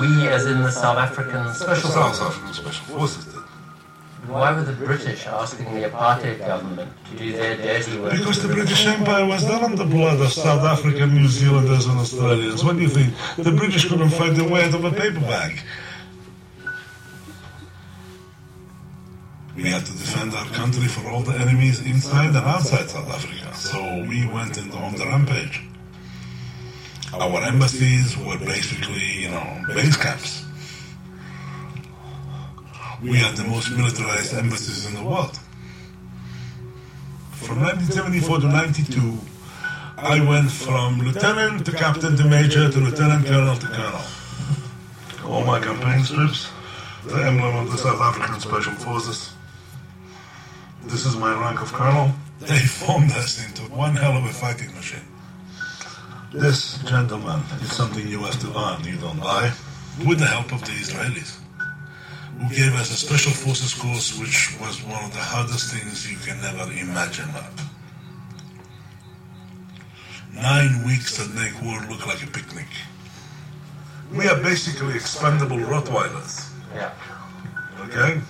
[0.00, 2.22] We, as in the South African Special South Forces.
[2.22, 3.42] African Special Forces did.
[4.28, 8.12] Why were the British asking the apartheid government to do their dirty work?
[8.12, 11.98] Because the British Empire was not on the blood of South African, New Zealanders, and
[11.98, 12.64] Australians.
[12.64, 13.12] What do you think?
[13.36, 15.60] The British couldn't find their way out of a paper bag.
[19.54, 23.54] We had to defend our country for all the enemies inside and outside South Africa.
[23.54, 25.62] So we went into on the rampage.
[27.12, 30.44] Our embassies were basically, you know, base camps.
[33.02, 35.38] We had the most militarized embassies in the world.
[37.32, 39.18] From 1974 to 92,
[39.98, 44.00] I went from lieutenant to captain to major to lieutenant colonel to colonel.
[45.26, 46.50] All my campaign strips,
[47.04, 49.32] the emblem of the South African Special Forces.
[50.84, 52.12] This is my rank of colonel.
[52.40, 55.06] They formed us into one hell of a fighting machine.
[56.32, 59.52] This, gentlemen, is something you have to earn, you don't buy,
[60.06, 61.38] with the help of the Israelis,
[62.38, 66.16] who gave us a special forces course, which was one of the hardest things you
[66.18, 67.28] can ever imagine.
[67.36, 67.52] Up.
[70.34, 72.66] Nine weeks that make war look like a picnic.
[74.12, 76.90] We are basically expendable Rottweilers, Yeah.
[77.80, 78.20] okay?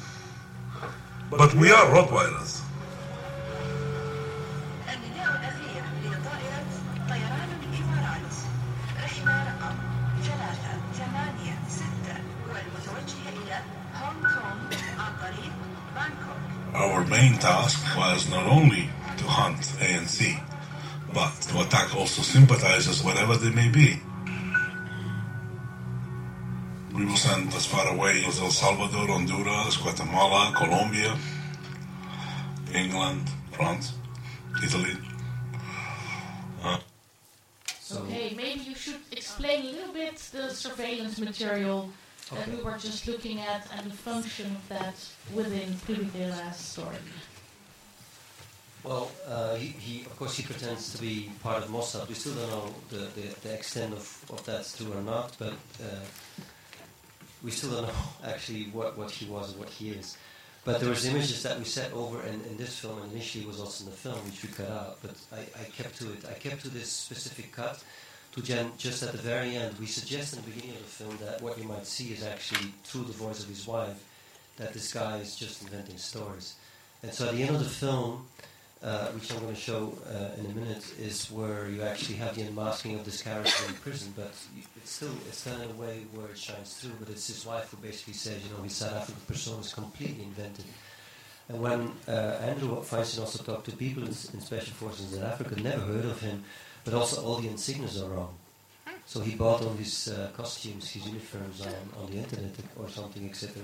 [1.34, 2.60] But we are Rottweilers.
[16.74, 20.38] Our main task was not only to hunt ANC,
[21.14, 24.00] but to attack also sympathizers wherever they may be.
[26.94, 31.16] We were sent as far away as El Salvador, Honduras, Guatemala, Colombia,
[32.74, 33.94] England, France,
[34.62, 34.96] Italy.
[37.92, 41.90] So, Okay, maybe you should explain a little bit the surveillance material
[42.32, 44.94] that we were just looking at and the function of that
[45.34, 46.96] within Privitera's story.
[48.84, 52.08] Well, uh, he, he, of course, he pretends to be part of Mossad.
[52.08, 55.52] We still don't know the, the, the extent of, of that's true or not, but
[55.52, 56.04] uh,
[57.42, 60.16] we still don't know actually what, what he was and what he is.
[60.64, 63.58] But there was images that we set over in, in this film, and initially was
[63.58, 64.98] also in the film, which we cut out.
[65.02, 66.24] But I, I kept to it.
[66.24, 67.82] I kept to this specific cut
[68.32, 69.76] to Jen just at the very end.
[69.80, 72.72] We suggest in the beginning of the film that what you might see is actually
[72.84, 74.04] through the voice of his wife
[74.56, 76.54] that this guy is just inventing stories.
[77.02, 78.28] And so at the end of the film,
[78.82, 82.34] uh, which I'm going to show uh, in a minute, is where you actually have
[82.34, 84.32] the unmasking of this character in prison, but
[84.76, 86.92] it's still it's done in a way where it shines through.
[86.98, 90.24] But it's his wife who basically says, you know, his South African persona is completely
[90.24, 90.64] invented.
[91.48, 95.60] And when uh, Andrew Feinstein also talked to people in, in special forces in Africa,
[95.60, 96.44] never heard of him,
[96.84, 98.34] but also all the insignias are wrong.
[99.06, 103.28] So he bought all his uh, costumes, his uniforms on, on the internet or something,
[103.28, 103.62] etc.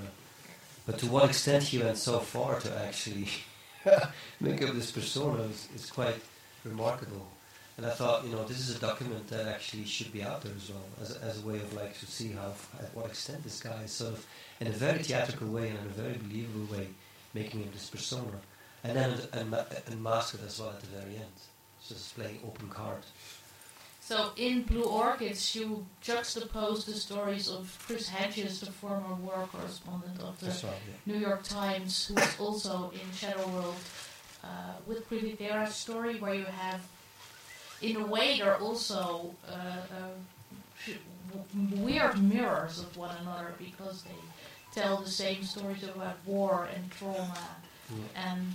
[0.87, 3.29] But to what extent he went so far to actually
[4.41, 6.17] make up this persona is, is quite
[6.65, 7.27] remarkable.
[7.77, 10.53] And I thought, you know, this is a document that actually should be out there
[10.57, 13.61] as well, as, as a way of like to see how, at what extent this
[13.61, 14.27] guy is sort of,
[14.59, 16.89] in a very theatrical way and in a very believable way,
[17.35, 18.41] making him this persona,
[18.83, 21.39] and then mask it as well at the very end,
[21.87, 23.03] just playing open card.
[24.09, 30.19] So in Blue Orchids, you juxtapose the stories of Chris Hedges, the former war correspondent
[30.23, 30.95] of the right, yeah.
[31.13, 33.75] New York Times, who is also in Shadow World,
[34.43, 34.49] uh,
[34.87, 36.81] with Privitera's story, where you have,
[37.83, 40.93] in a way, they're also uh, uh,
[41.77, 47.37] weird mirrors of one another because they tell the same stories about war and trauma
[47.91, 48.31] Yeah.
[48.33, 48.55] and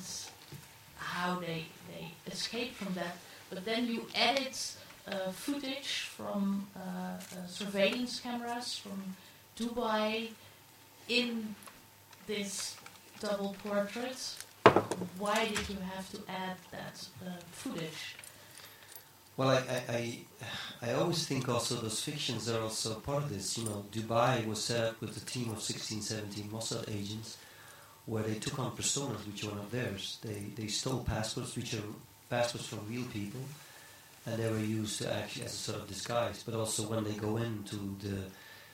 [0.97, 3.17] how they, they escape from that.
[3.51, 4.77] But then you edit
[5.31, 9.15] footage from uh, uh, surveillance cameras from
[9.57, 10.29] Dubai
[11.09, 11.55] in
[12.27, 12.77] this
[13.19, 14.35] double portrait.
[15.17, 18.15] Why did you have to add that uh, footage?
[19.35, 23.57] Well, I, I, I, I always think also those fictions are also part of this.
[23.57, 27.37] You know, Dubai was set up with a team of 16, 17 Mossad agents
[28.05, 30.19] where they took on personas which were not theirs.
[30.21, 31.83] They, they stole passports which are
[32.29, 33.41] passports from real people
[34.25, 36.43] and they were used to actually as a sort of disguise.
[36.43, 38.23] But also when they go into the,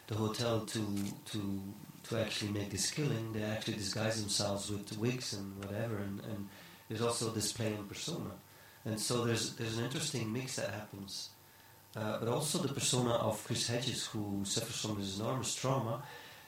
[0.08, 0.86] the hotel to,
[1.32, 1.62] to,
[2.10, 5.98] to actually make this killing, they actually disguise themselves with wigs and whatever.
[5.98, 6.48] And, and
[6.88, 8.32] there's also this play on persona.
[8.86, 11.30] And so there's there's an interesting mix that happens.
[11.96, 16.04] Uh, but also the persona of Chris Hedges, who suffers from this enormous trauma.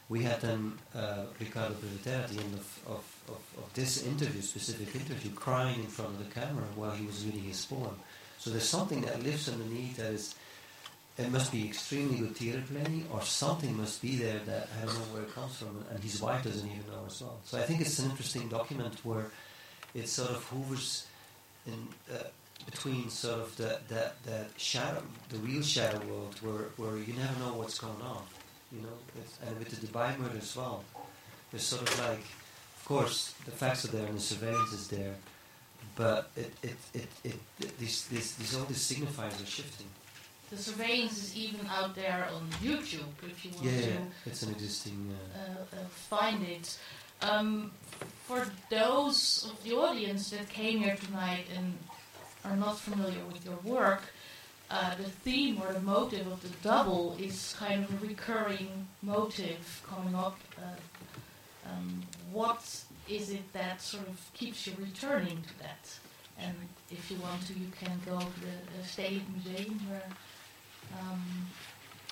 [0.07, 4.41] We had then uh, Ricardo Privitera at the end of, of, of, of this interview,
[4.41, 7.95] specific interview, crying in front of the camera while he was reading his poem.
[8.41, 10.33] So there's something that lives underneath that is,
[11.15, 14.95] it must be extremely good theater playing, or something must be there that I don't
[14.95, 17.37] know where it comes from, and his wife doesn't even know as well.
[17.45, 19.27] So I think it's an interesting document where
[19.93, 21.05] it sort of hovers
[21.67, 22.23] in uh,
[22.65, 27.37] between sort of that that that shadow, the real shadow world, where where you never
[27.43, 28.23] know what's going on,
[28.71, 28.97] you know,
[29.45, 30.83] and with the Dubai murder as well,
[31.51, 32.25] there's sort of like,
[32.77, 35.15] of course, the facts are there and the surveillance is there,
[35.95, 39.87] but it it it, it, these these these all these signifiers are shifting.
[40.49, 44.43] The surveillance is even out there on YouTube if you want Yeah, to yeah, it's
[44.43, 45.15] an existing.
[45.15, 46.77] Uh, uh, uh, find it.
[47.21, 47.71] Um,
[48.27, 51.77] for those of the audience that came here tonight and
[52.43, 54.01] are not familiar with your work,
[54.69, 59.81] uh, the theme or the motive of the double is kind of a recurring motive
[59.87, 60.37] coming up.
[60.57, 62.01] Uh, um,
[62.31, 65.89] what is it that sort of keeps you returning to that?
[66.39, 66.55] And
[66.89, 70.09] if you want to, you can go to the uh, State Museum where
[70.99, 71.21] um,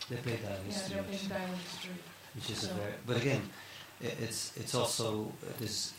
[0.09, 1.91] they play that yeah, history, they're which- playing dial history.
[2.35, 2.93] which is a very.
[3.07, 3.41] But again,
[4.01, 5.93] it's it's also this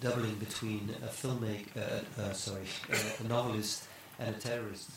[0.00, 2.64] doubling between a filmmaker, uh, uh, sorry,
[3.20, 3.84] a novelist
[4.18, 4.90] and a terrorist.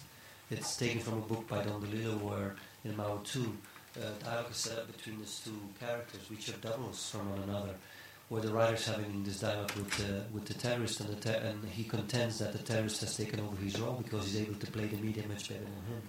[0.49, 4.57] It's taken from a book by Don DeLillo where in Mao 2, uh, dialogue is
[4.57, 7.73] set up between these two characters, which are doubles from one another,
[8.29, 11.63] where the writer's having this dialogue with the, with the terrorist, and, the ter- and
[11.69, 14.85] he contends that the terrorist has taken over his role because he's able to play
[14.85, 16.01] the media much better than him.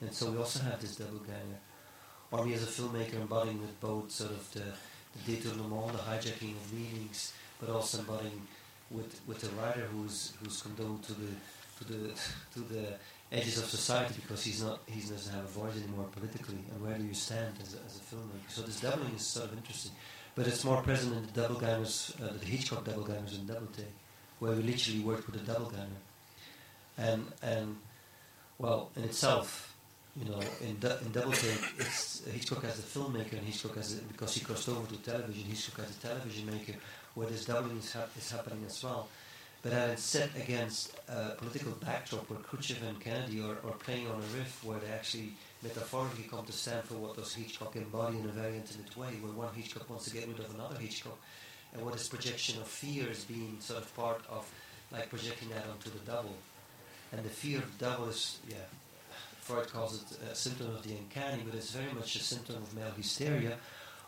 [0.00, 1.60] And so we also have this double ganger.
[2.30, 4.64] Or me as a filmmaker embodying with both sort of the,
[5.14, 8.46] the détournement, the hijacking of meetings, but also embodying
[8.90, 11.32] with, with the writer who's who's condoned to the
[11.78, 12.14] to the
[12.54, 12.94] to the
[13.30, 16.58] edges of society because he's not he doesn't have a voice anymore politically.
[16.70, 18.48] And where do you stand as a, as a filmmaker?
[18.48, 19.92] So this doubling is sort of interesting,
[20.34, 23.66] but it's more present in the double gangers, uh, the Hitchcock double gangers in Double
[23.76, 23.86] Take,
[24.38, 26.02] where we literally worked with a double ganger,
[26.98, 27.76] and and
[28.58, 29.68] well in itself.
[30.14, 33.94] You know, in, du- in Double Take, it's Hitchcock as a filmmaker and Hitchcock as
[33.94, 35.44] because he crossed over to television.
[35.44, 36.74] Hitchcock as a television maker,
[37.14, 39.08] where this doubling is, hap- is happening as well.
[39.62, 44.06] But then it's set against a political backdrop where Khrushchev and Kennedy are, are playing
[44.08, 48.18] on a riff where they actually metaphorically come to stand for what does Hitchcock embody
[48.18, 51.18] in a very intimate way, where one Hitchcock wants to get rid of another Hitchcock,
[51.72, 54.50] and what this projection of fear is being sort of part of,
[54.90, 56.36] like projecting that onto the double.
[57.12, 58.56] And the fear of the double is, yeah,
[59.40, 62.74] Freud calls it a symptom of the uncanny, but it's very much a symptom of
[62.74, 63.56] male hysteria,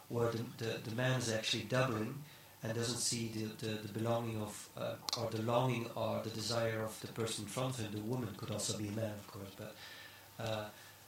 [0.09, 2.14] where the, the, the man is actually doubling
[2.62, 6.83] and doesn't see the, the, the belonging of, uh, or the longing or the desire
[6.83, 7.93] of the person in front of him.
[7.93, 9.77] The woman could also be a man, of course, but
[10.38, 10.64] uh,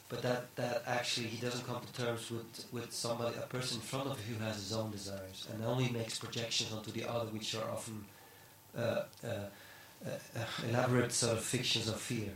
[0.09, 3.83] but that, that actually he doesn't come to terms with, with somebody, a person in
[3.83, 7.27] front of him who has his own desires, and only makes projections onto the other,
[7.27, 8.05] which are often
[8.77, 12.31] uh, uh, uh, uh, elaborate sort of fictions of fear.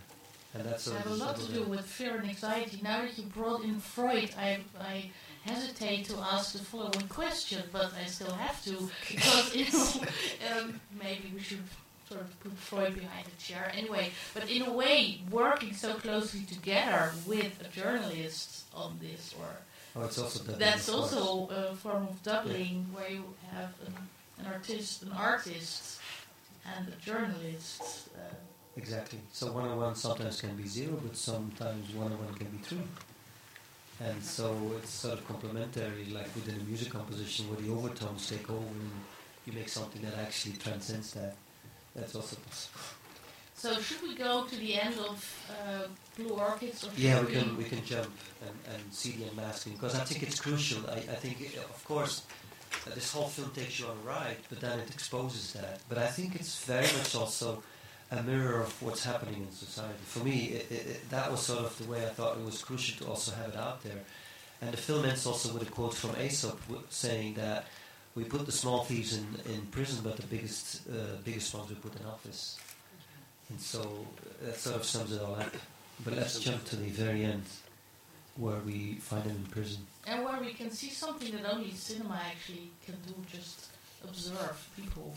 [0.52, 2.80] And that's sort have of a lot to do with fear and anxiety.
[2.82, 5.10] Now that you brought in Freud, I, I
[5.44, 9.96] hesitate to ask the following question, but I still have to because it's
[10.52, 11.62] um, maybe we should
[12.10, 14.10] sort of put Freud behind a chair anyway.
[14.34, 19.46] But in a way, working so closely together with a journalist on this, or
[19.96, 23.94] Oh, it's also that's also a form of doubling where you have an,
[24.38, 25.98] an artist, an artist,
[26.64, 27.82] and a journalist.
[28.16, 28.34] Uh,
[28.76, 29.18] Exactly.
[29.32, 32.58] So one on one sometimes can be zero, but sometimes one on one can be
[32.58, 32.86] three.
[34.00, 38.48] And so it's sort of complementary, like within a music composition, where the overtones take
[38.48, 38.90] over and
[39.44, 41.34] you make something that actually transcends that.
[41.94, 42.80] That's also possible.
[43.54, 45.16] so should we go to the end of
[45.50, 46.84] uh, Blue Orchids?
[46.86, 48.10] Or Yeah, we can we can jump
[48.42, 50.80] and, and see the unmasking because I think it's crucial.
[50.88, 52.22] I, I think, uh, of course,
[52.86, 55.80] uh, this whole film takes you on a ride, but then it exposes that.
[55.88, 57.62] But I think it's very much also
[58.12, 59.94] a mirror of what's happening in society.
[60.04, 62.62] For me, it, it, it, that was sort of the way I thought it was
[62.62, 64.02] crucial to also have it out there.
[64.62, 67.66] And the film ends also with a quote from Aesop w- saying that
[68.14, 71.76] we put the small thieves in, in prison, but the biggest uh, biggest ones we
[71.76, 72.58] put in office.
[73.50, 75.52] And so uh, that sort of sums it all up.
[76.04, 77.44] But let's jump to the very end,
[78.36, 79.86] where we find him in prison.
[80.06, 83.66] and where we can see something that only cinema actually can do, just
[84.02, 85.14] observe people.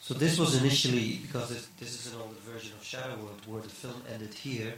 [0.00, 3.62] So this was initially because this, this is an older version of Shadow World, where
[3.62, 4.74] the film ended here.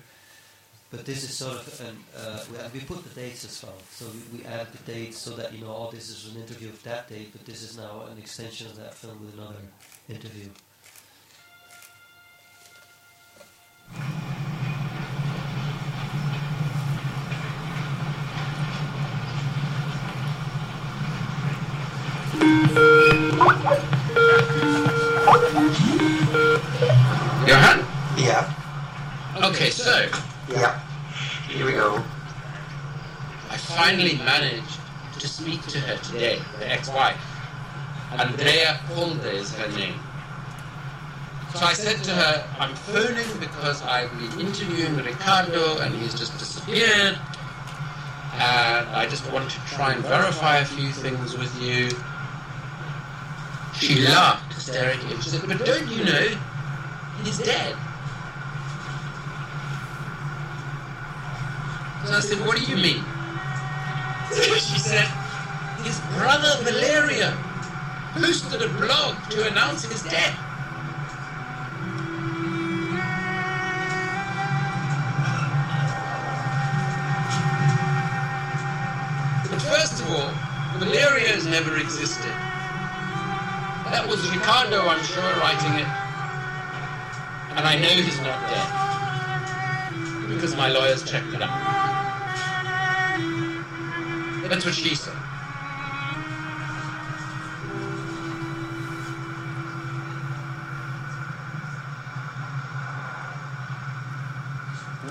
[0.95, 3.75] But this is sort of an uh, we, and we put the dates as well.
[3.91, 6.69] So we, we added the dates so that you know, oh, this is an interview
[6.69, 9.57] of that date, but this is now an extension of that film with another
[10.09, 10.51] interview.
[27.47, 27.85] Johan?
[28.17, 28.55] Yeah,
[29.43, 30.09] Okay, so
[30.49, 30.81] yeah.
[31.49, 32.03] Here we go.
[33.51, 34.81] I finally managed
[35.19, 37.21] to speak to her today, the ex-wife.
[38.13, 39.95] Andrea Holder is her name.
[41.55, 46.37] So I said to her, I'm phoning because I've been interviewing Ricardo and he's just
[46.39, 47.17] disappeared.
[48.35, 51.91] And I just want to try and verify a few things with you.
[53.79, 55.15] She laughed hysterically.
[55.23, 56.37] She said, but don't you know,
[57.23, 57.77] he's dead.
[62.07, 63.03] So I said, what do you mean?
[64.35, 65.07] she said,
[65.85, 67.37] his brother Valeria
[68.15, 70.39] posted a blog to announce his death.
[79.51, 80.31] But first of all,
[80.79, 82.33] Valeria has never existed.
[83.91, 85.89] That was Ricardo, I'm sure, writing it.
[87.57, 90.29] And I know he's not dead.
[90.29, 91.94] Because my lawyers checked it out.
[94.49, 95.15] That's what she said.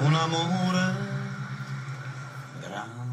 [0.02, 0.96] Un amore
[2.62, 3.04] grande.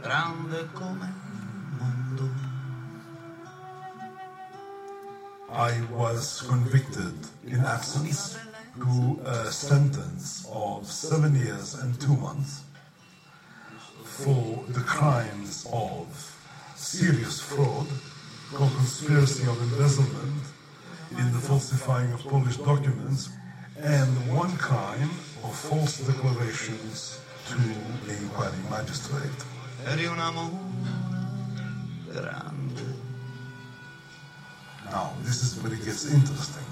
[0.00, 2.30] Grande come il mondo.
[5.52, 7.14] I was convicted
[7.44, 8.39] in absence
[8.78, 12.62] to a sentence of seven years and two months
[14.04, 16.06] for the crimes of
[16.76, 17.86] serious fraud,
[18.54, 20.42] conspiracy of embezzlement
[21.18, 23.30] in the falsifying of Polish documents,
[23.78, 25.10] and one crime
[25.42, 27.56] of false declarations to
[28.06, 29.44] the inquiring magistrate.
[29.86, 30.50] Eri un amore
[32.12, 32.94] grande.
[34.90, 36.64] Now, this is where it gets interesting.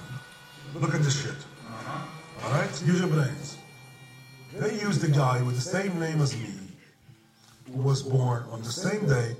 [0.74, 1.36] Look at this shit.
[2.44, 2.82] All right?
[2.86, 3.58] Use your brains.
[4.54, 6.54] They used a guy with the same name as me,
[7.72, 9.36] who was born on the same date,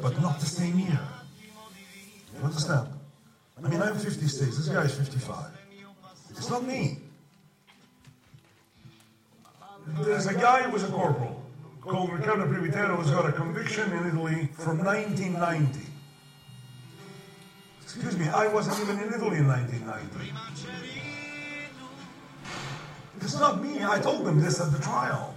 [0.00, 1.00] but not the same year.
[2.36, 2.88] You understand?
[3.64, 5.46] I mean, I'm 56, this guy is 55.
[6.30, 6.98] It's not me.
[10.00, 11.42] There's a guy who was a corporal
[11.80, 15.80] called Riccardo Privitera who's got a conviction in Italy from 1990.
[17.82, 21.05] Excuse me, I wasn't even in Italy in 1990.
[23.20, 23.84] It's not me.
[23.84, 25.34] I told them this at the trial.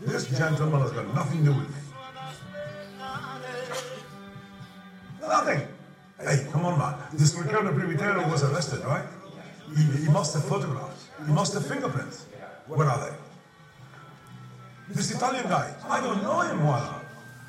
[0.00, 1.76] This gentleman has got nothing to do with me.
[5.20, 5.68] Nothing.
[6.20, 6.94] Hey, come on, man.
[7.12, 9.04] This Ricardo Privitera was arrested, right?
[9.76, 11.08] He, he must have photographs.
[11.26, 12.26] He must have fingerprints.
[12.66, 13.16] Where are they?
[14.94, 17.02] This Italian guy, I don't know him well.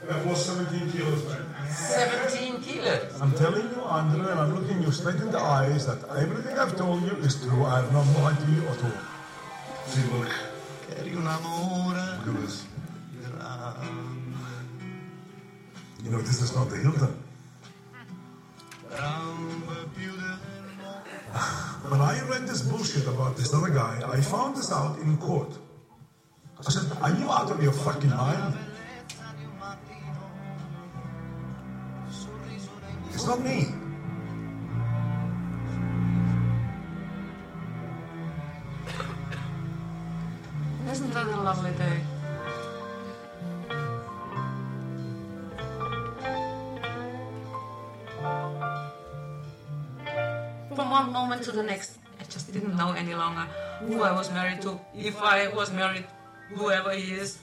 [0.10, 1.46] I've lost 17 kilos, man.
[1.70, 3.22] 17 kilos.
[3.22, 6.76] I'm telling you, Andre, and I'm looking you straight in the eyes that everything I've
[6.76, 7.64] told you is true.
[7.66, 9.07] I have not lied to you at all.
[9.88, 10.30] See, look.
[10.90, 12.66] Look at this.
[16.04, 17.24] You know, this is not the Hilton.
[21.90, 25.58] When I read this bullshit about this other guy, I found this out in court.
[26.60, 28.58] I said, Are you out of your fucking mind?
[33.14, 33.77] It's not me.
[41.48, 42.00] Lovely day?
[50.76, 53.48] From one moment to the next, I just didn't know any longer
[53.80, 56.06] who I was married to, if I was married,
[56.54, 57.38] whoever he is.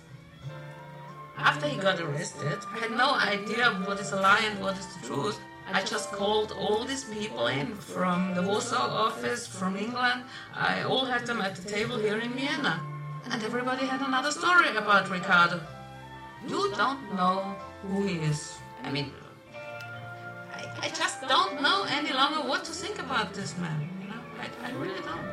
[1.39, 4.87] After he got arrested, I had no idea what is a lie and what is
[4.95, 5.39] the truth.
[5.73, 10.25] I just called all these people in from the Warsaw office, from England.
[10.53, 12.94] I all had them at the table here in Vienna.
[13.31, 15.61] And everybody had another story about Ricardo.
[16.47, 18.55] You don't know who he is.
[18.83, 19.13] I mean,
[20.53, 23.89] I, I just don't know any longer what to think about this man.
[24.01, 24.21] You know?
[24.39, 25.25] I, I really don't.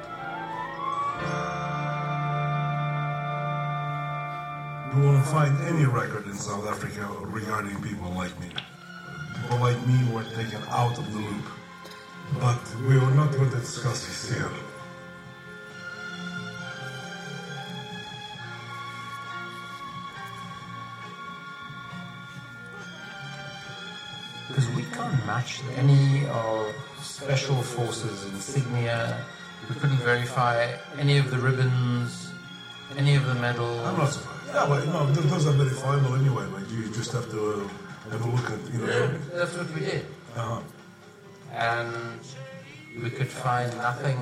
[4.93, 8.49] You won't find any record in South Africa regarding people like me.
[9.41, 11.45] People like me were taken out of the loop.
[12.39, 14.49] But we are not going to discuss this here.
[25.77, 29.25] Any of special forces insignia.
[29.69, 30.57] We couldn't verify
[30.99, 32.29] any of the ribbons,
[32.97, 33.81] any of the medals.
[33.87, 34.53] I'm not surprised.
[34.53, 36.45] Yeah, but no, those are verifiable anyway.
[36.47, 38.87] Like you just have to uh, have a look at, you know.
[38.87, 40.05] Yeah, that's what we did.
[40.35, 40.61] Uh-huh.
[41.53, 42.19] And
[43.01, 44.19] we could find nothing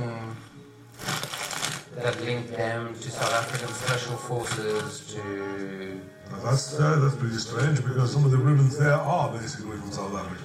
[1.95, 6.01] that linked them to South African special forces, to
[6.31, 9.91] Now that's uh, that's pretty strange because some of the ribbons there are basically from
[9.91, 10.43] South Africa.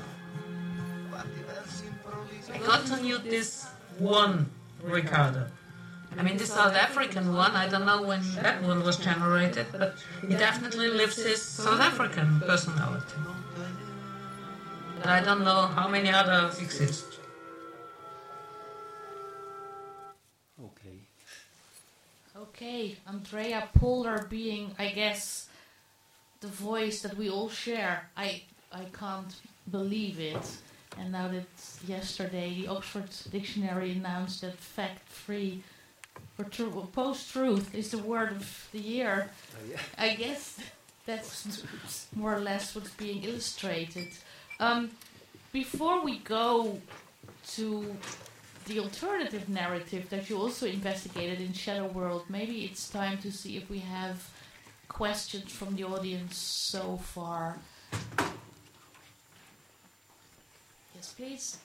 [2.52, 3.66] I got to know this
[3.98, 4.50] one
[4.82, 5.46] Ricardo.
[6.16, 9.96] I mean, the South African one, I don't know when that one was generated, but
[10.20, 13.18] he definitely lives his South African personality.
[14.96, 17.18] But I don't know how many others exist.
[20.62, 20.98] Okay.
[22.36, 25.48] Okay, Andrea Polder being, I guess,
[26.40, 28.08] the voice that we all share.
[28.16, 29.34] I I can't
[29.70, 30.46] believe it.
[30.98, 31.46] And now that
[31.86, 35.62] yesterday the Oxford Dictionary announced that fact-free
[36.38, 39.78] or tru- post-truth is the word of the year, Oh, yeah.
[39.98, 40.58] I guess
[41.06, 44.08] that's more or less what's being illustrated.
[44.60, 44.90] Um,
[45.52, 46.80] before we go
[47.48, 47.96] to
[48.66, 53.56] the alternative narrative that you also investigated in Shadow World, maybe it's time to see
[53.56, 54.28] if we have
[54.88, 57.58] questions from the audience so far.
[61.04, 61.58] Yes, please.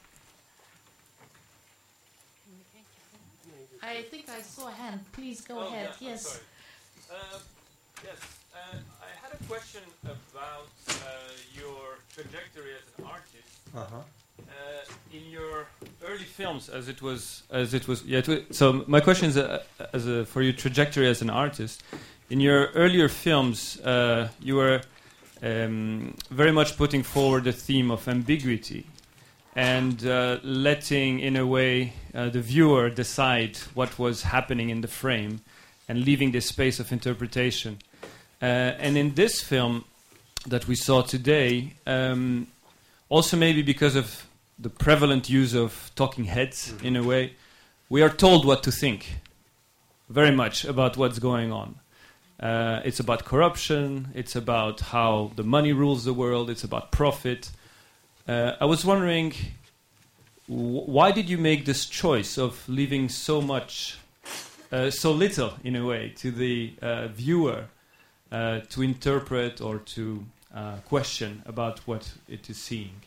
[3.82, 5.00] I think I saw a hand.
[5.14, 5.92] Please go Oh, ahead.
[6.02, 6.42] yeah, yes.
[7.10, 7.16] Uh,
[8.04, 8.18] yes,
[8.54, 10.94] uh, I had a question about uh,
[11.56, 13.52] your trajectory as an artist.
[13.74, 13.96] Uh-huh.
[14.40, 15.68] Uh, in your
[16.06, 18.20] early films, as it was, as it was, yeah.
[18.20, 19.64] It was, so my question is, uh,
[19.94, 21.82] as a, for your trajectory as an artist,
[22.30, 24.82] in your earlier films, uh, you were
[25.42, 28.86] um, very much putting forward the theme of ambiguity
[29.56, 34.88] and uh, letting, in a way, uh, the viewer decide what was happening in the
[34.88, 35.41] frame
[35.88, 37.80] and leaving this space of interpretation.
[38.41, 39.84] Uh, and in this film
[40.45, 42.47] that we saw today, um,
[43.10, 44.26] also maybe because of
[44.58, 47.34] the prevalent use of talking heads, in a way,
[47.89, 49.20] we are told what to think
[50.10, 51.80] very much about what's going on.
[52.39, 54.10] Uh, it's about corruption.
[54.14, 56.50] It's about how the money rules the world.
[56.50, 57.52] It's about profit.
[58.30, 59.34] Uh, I was wondering,
[60.46, 63.98] why did you make this choice of leaving so much,
[64.72, 67.66] uh, so little, in a way, to the uh, viewer
[68.32, 70.24] uh, to interpret or to
[70.54, 73.02] uh, question about what it is seeing?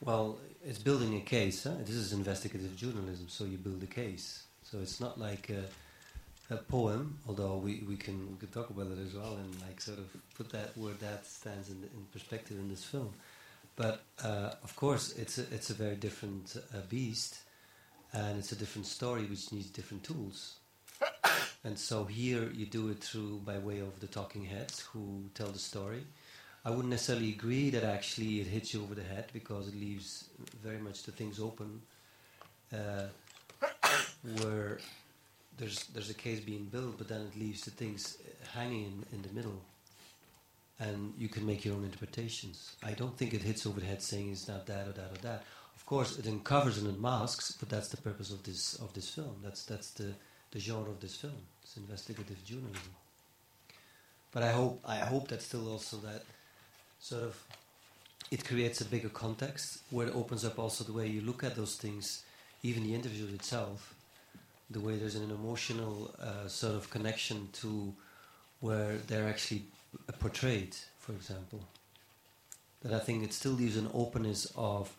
[0.00, 1.64] Well, it's building a case.
[1.64, 1.74] Huh?
[1.84, 4.44] This is investigative journalism, so you build a case.
[4.62, 8.86] So it's not like a, a poem, although we, we can we could talk about
[8.86, 12.56] it as well and like sort of put that where that stands in, in perspective
[12.58, 13.12] in this film.
[13.76, 17.38] But uh, of course, it's a, it's a very different uh, beast,
[18.12, 20.56] and it's a different story which needs different tools.
[21.64, 25.48] and so here you do it through by way of the talking heads who tell
[25.48, 26.04] the story,
[26.64, 30.28] I wouldn't necessarily agree that actually it hits you over the head because it leaves
[30.62, 31.82] very much the things open.
[32.72, 33.06] Uh,
[34.38, 34.78] where
[35.58, 38.18] there's there's a case being built, but then it leaves the things
[38.54, 39.60] hanging in, in the middle,
[40.82, 42.76] and you can make your own interpretations.
[42.82, 45.20] I don't think it hits over the head saying it's not that or that or
[45.22, 45.44] that.
[45.76, 49.36] Of course, it uncovers and unmasks, but that's the purpose of this of this film.
[49.44, 50.10] That's that's the
[50.50, 51.42] the genre of this film.
[51.62, 52.94] It's investigative journalism.
[54.32, 56.22] But I hope I hope that still also that
[57.00, 57.34] sort of
[58.30, 61.54] it creates a bigger context where it opens up also the way you look at
[61.54, 62.24] those things,
[62.62, 63.94] even the interview itself,
[64.70, 67.92] the way there's an emotional uh, sort of connection to
[68.60, 69.64] where they're actually
[70.18, 71.60] portrayed, for example.
[72.82, 74.94] That I think it still leaves an openness of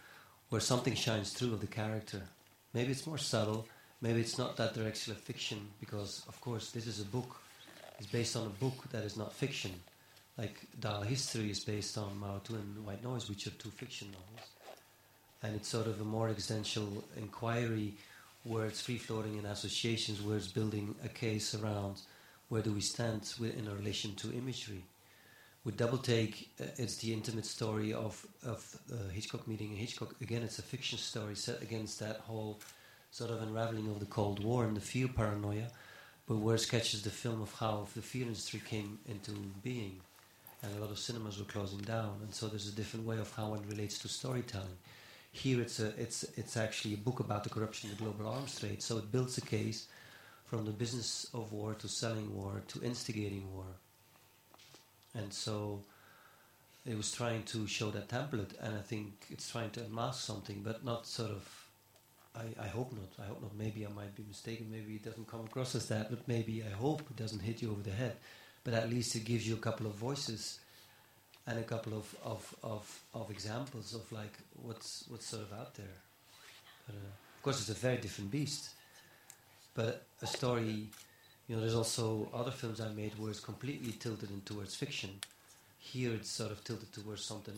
[0.50, 2.22] where something shines through of the character.
[2.74, 3.68] Maybe it's more subtle,
[4.02, 7.42] maybe it's not that they're actually a fiction, because of course this is a book.
[8.00, 9.72] It's based on a book that is not fiction.
[10.38, 14.10] Like Dial History is based on Mao II and White Noise, which are two fiction
[14.12, 14.50] novels.
[15.44, 17.94] And it's sort of a more existential inquiry
[18.44, 22.02] where it's free floating in associations, where it's building a case around
[22.50, 24.84] where do we stand in relation to imagery.
[25.64, 30.14] With Double Take, uh, it's the intimate story of, of uh, Hitchcock meeting Hitchcock.
[30.22, 32.60] Again, it's a fiction story set against that whole
[33.12, 35.68] sort of unraveling of the Cold War and the fear paranoia,
[36.28, 39.32] but where it sketches the film of how the fear industry came into
[39.64, 40.02] being.
[40.64, 43.34] And a lot of cinemas were closing down, and so there's a different way of
[43.34, 44.78] how one relates to storytelling.
[45.32, 48.60] Here, it's a, it's it's actually a book about the corruption of the global arms
[48.60, 48.82] trade.
[48.82, 49.88] So it builds a case
[50.54, 53.66] from the business of war to selling war to instigating war.
[55.16, 55.82] And so
[56.86, 60.62] it was trying to show that template, and I think it's trying to unmask something,
[60.64, 61.44] but not sort of.
[62.36, 63.12] I, I hope not.
[63.20, 63.56] I hope not.
[63.58, 64.68] Maybe I might be mistaken.
[64.70, 67.72] Maybe it doesn't come across as that, but maybe I hope it doesn't hit you
[67.72, 68.18] over the head.
[68.64, 70.60] But at least it gives you a couple of voices
[71.48, 75.74] and a couple of, of, of, of examples of like what's what's sort of out
[75.74, 75.98] there.
[76.86, 78.70] But, uh, of course, it's a very different beast.
[79.76, 80.90] But a story,
[81.48, 85.10] you know, there's also other films I made where it's completely tilted in towards fiction.
[85.80, 87.56] Here, it's sort of tilted towards something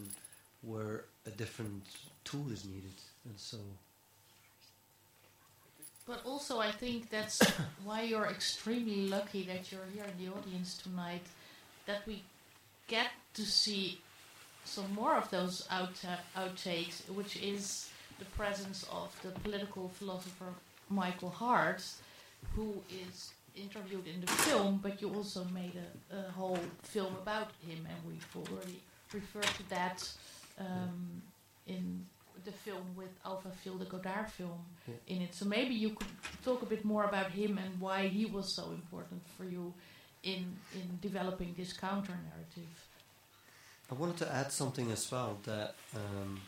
[0.61, 1.83] where a different
[2.23, 3.57] tool is needed, and so.
[6.07, 7.41] But also, I think that's
[7.83, 11.23] why you're extremely lucky that you're here in the audience tonight,
[11.85, 12.23] that we
[12.87, 13.99] get to see
[14.63, 15.87] some more of those uh,
[16.35, 17.89] outtakes, which is
[18.19, 20.53] the presence of the political philosopher
[20.89, 21.83] Michael Hardt,
[22.55, 25.73] who is interviewed in the film, but you also made
[26.11, 28.79] a, a whole film about him, and we've already
[29.13, 30.07] referred to that
[30.59, 31.21] um,
[31.67, 32.05] in
[32.43, 35.15] the film with Alpha Phil, the Godard film, Yeah.
[35.15, 35.33] in it.
[35.33, 36.07] So maybe you could
[36.43, 39.73] talk a bit more about him and why he was so important for you
[40.23, 40.43] in
[40.73, 42.73] in developing this counter narrative.
[43.91, 46.41] I wanted to add something as well that, um,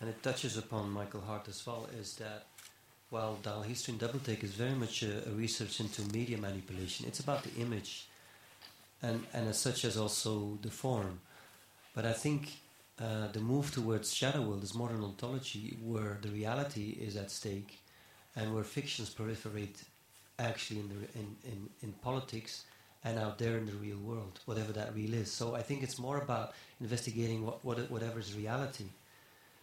[0.00, 2.46] and it touches upon Michael Hardt as well, is that
[3.10, 7.06] while Dial History and Double Take is very much a, a research into media manipulation,
[7.06, 8.06] it's about the image,
[9.02, 11.20] and and as such as also the form.
[11.94, 12.52] But I think
[13.00, 17.30] uh, the move towards Shadow World is more an ontology where the reality is at
[17.30, 17.78] stake,
[18.36, 19.84] and where fictions proliferate
[20.38, 22.64] actually in the in, in, in politics
[23.04, 25.30] and out there in the real world, whatever that real is.
[25.30, 28.86] So I think it's more about investigating what, what whatever is reality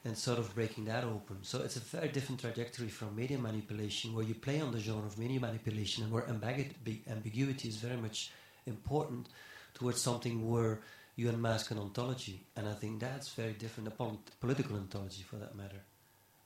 [0.05, 1.37] and sort of breaking that open.
[1.41, 5.05] So it's a very different trajectory from media manipulation, where you play on the genre
[5.05, 8.31] of media manipulation and where ambigu- ambiguity is very much
[8.67, 9.27] important,
[9.73, 10.79] towards something where
[11.15, 12.45] you unmask an ontology.
[12.55, 15.81] And I think that's very different, a pol- political ontology for that matter.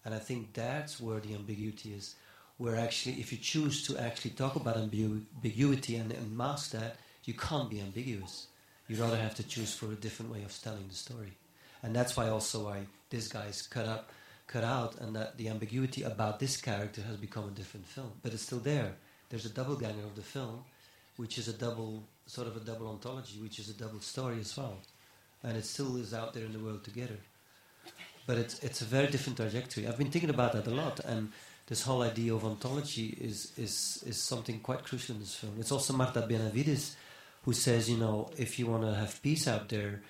[0.05, 2.15] And I think that's where the ambiguity is,
[2.57, 6.95] where actually, if you choose to actually talk about ambigu- ambiguity and, unmask that,
[7.25, 8.47] you can't be ambiguous.
[8.87, 11.33] You'd rather have to choose for a different way of telling the story
[11.83, 14.11] and that's why also I this guy's cut up,
[14.47, 18.33] cut out, and that the ambiguity about this character has become a different film, but
[18.33, 18.95] it's still there.
[19.29, 20.63] There's a double ganger of the film,
[21.17, 24.55] which is a double sort of a double ontology, which is a double story as
[24.57, 24.77] well,
[25.43, 27.17] and it still is out there in the world together.
[28.25, 29.87] But it's it's a very different trajectory.
[29.87, 31.31] I've been thinking about that a lot, and
[31.67, 35.53] this whole idea of ontology is is is something quite crucial in this film.
[35.59, 36.95] It's also Marta Benavides
[37.43, 40.01] who says, you know, if you want to have peace out there,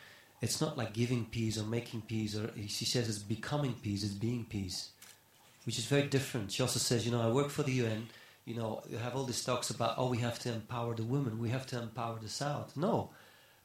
[0.42, 4.14] it's not like giving peace or making peace, or she says it's becoming peace, it's
[4.14, 4.90] being peace,
[5.66, 6.52] which is very different.
[6.52, 8.08] She also says, you know, I work for the UN.
[8.46, 11.40] You know, you have all these talks about, oh, we have to empower the women,
[11.40, 12.76] we have to empower the South.
[12.76, 13.12] No,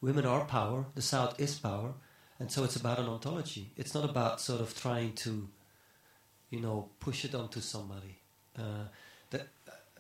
[0.01, 1.95] women are power, the South is power,
[2.39, 3.71] and so it's about an ontology.
[3.77, 5.49] It's not about sort of trying to,
[6.51, 8.19] you know, push it onto somebody.
[8.59, 8.89] Uh,
[9.31, 9.49] that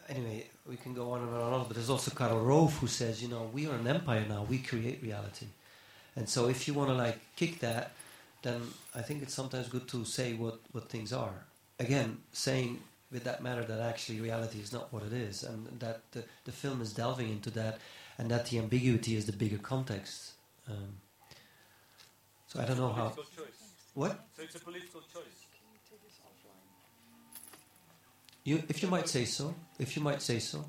[0.08, 1.66] anyway, we can go on and on and on.
[1.66, 4.44] But there's also Karl Rove who says, you know, we are an empire now.
[4.48, 5.46] We create reality.
[6.16, 7.92] And so if you want to like kick that,
[8.42, 8.60] then
[8.94, 11.46] I think it's sometimes good to say what, what things are.
[11.80, 16.02] Again, saying with that matter that actually reality is not what it is, and that
[16.12, 17.78] the, the film is delving into that,
[18.18, 20.32] and that the ambiguity is the bigger context.
[20.68, 20.98] Um,
[22.46, 23.08] so I don't know how.
[23.10, 23.46] Choice.
[23.94, 24.26] What?
[24.36, 25.44] So it's a political choice.
[28.44, 30.66] You, if you might say so, if you might say so,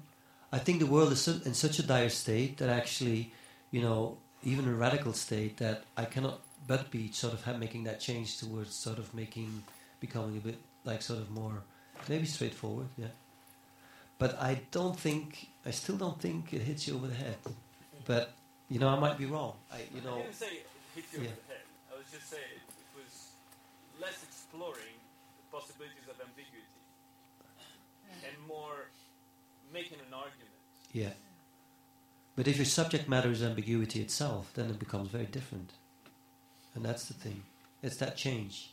[0.52, 3.34] I think the world is in such a dire state that actually,
[3.72, 8.00] you know, even a radical state that I cannot but be sort of making that
[8.00, 9.64] change towards sort of making,
[10.00, 11.64] becoming a bit like sort of more,
[12.08, 13.08] maybe straightforward, yeah.
[14.18, 17.38] But I don't think, I still don't think it hits you over the head.
[18.06, 18.32] But
[18.70, 19.54] you know, I might be wrong.
[19.72, 21.26] I, you know, I didn't say it hit you Yeah.
[21.30, 21.66] over the head.
[21.94, 23.14] I was just saying it, it was
[24.02, 24.96] less exploring
[25.38, 26.64] the possibilities of ambiguity
[28.26, 28.90] and more
[29.74, 30.54] making an argument.
[30.94, 31.14] Yeah.
[32.36, 35.72] But if your subject matter is ambiguity itself, then it becomes very different.
[36.74, 37.44] And that's the thing.
[37.82, 38.72] It's that change.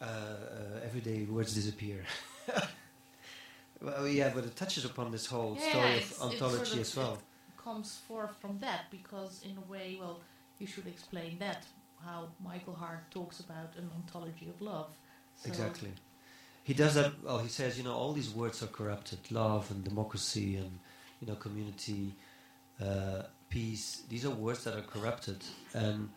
[0.00, 2.04] Uh, uh, everyday words disappear.
[3.80, 6.80] well, yeah, but it touches upon this whole Yeah, story it's- of ontology sort of-
[6.80, 7.14] as well.
[7.14, 10.18] It comes forth from that because in a way well
[10.58, 11.64] you should explain that
[12.04, 14.88] how michael hardt talks about an ontology of love
[15.36, 15.92] so Exactly.
[16.64, 17.12] He does that.
[17.22, 20.78] Well, he says, you know, all these words are corrupted: love and democracy, and
[21.20, 22.14] you know, community,
[22.80, 24.02] uh, peace.
[24.08, 25.42] These are words that are corrupted,
[25.74, 26.08] and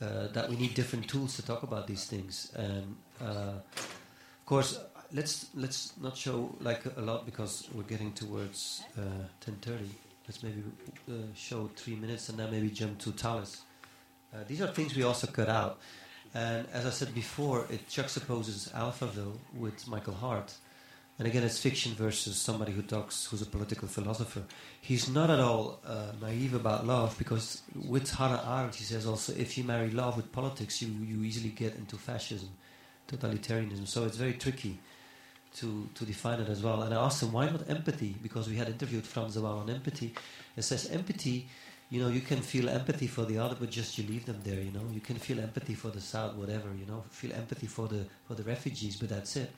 [0.00, 2.52] uh, that we need different tools to talk about these things.
[2.54, 4.78] And uh, of course,
[5.12, 9.90] let's let's not show like a lot because we're getting towards uh, ten thirty.
[10.26, 10.62] Let's maybe
[11.08, 13.62] uh, show three minutes and then maybe jump to Tallis.
[14.32, 15.78] Uh, these are things we also cut out.
[16.34, 20.54] And as I said before, it juxtaposes Alphaville with Michael Hardt.
[21.18, 24.42] And again, it's fiction versus somebody who talks, who's a political philosopher.
[24.80, 29.34] He's not at all uh, naive about love because with Hannah Arendt, he says also,
[29.34, 32.48] if you marry love with politics, you, you easily get into fascism,
[33.08, 33.86] totalitarianism.
[33.86, 34.78] So it's very tricky
[35.56, 36.82] to, to define it as well.
[36.82, 38.16] And I asked him, why not empathy?
[38.22, 40.14] Because we had interviewed Frans de Waal on empathy.
[40.56, 41.48] It says empathy
[41.92, 44.58] you know, you can feel empathy for the other, but just you leave them there.
[44.58, 46.68] You know, you can feel empathy for the South, whatever.
[46.74, 49.50] You know, feel empathy for the for the refugees, but that's it.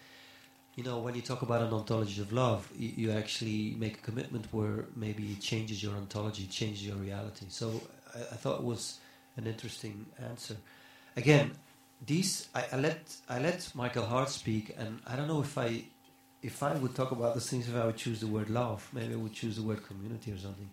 [0.74, 4.00] You know, when you talk about an ontology of love, you, you actually make a
[4.00, 7.46] commitment where maybe it changes your ontology, changes your reality.
[7.50, 7.80] So
[8.12, 8.98] I, I thought it was
[9.36, 10.56] an interesting answer.
[11.16, 11.52] Again,
[12.04, 15.84] these I, I let I let Michael Hardt speak, and I don't know if I
[16.42, 18.90] if I would talk about those things if I would choose the word love.
[18.92, 20.70] Maybe I would choose the word community or something.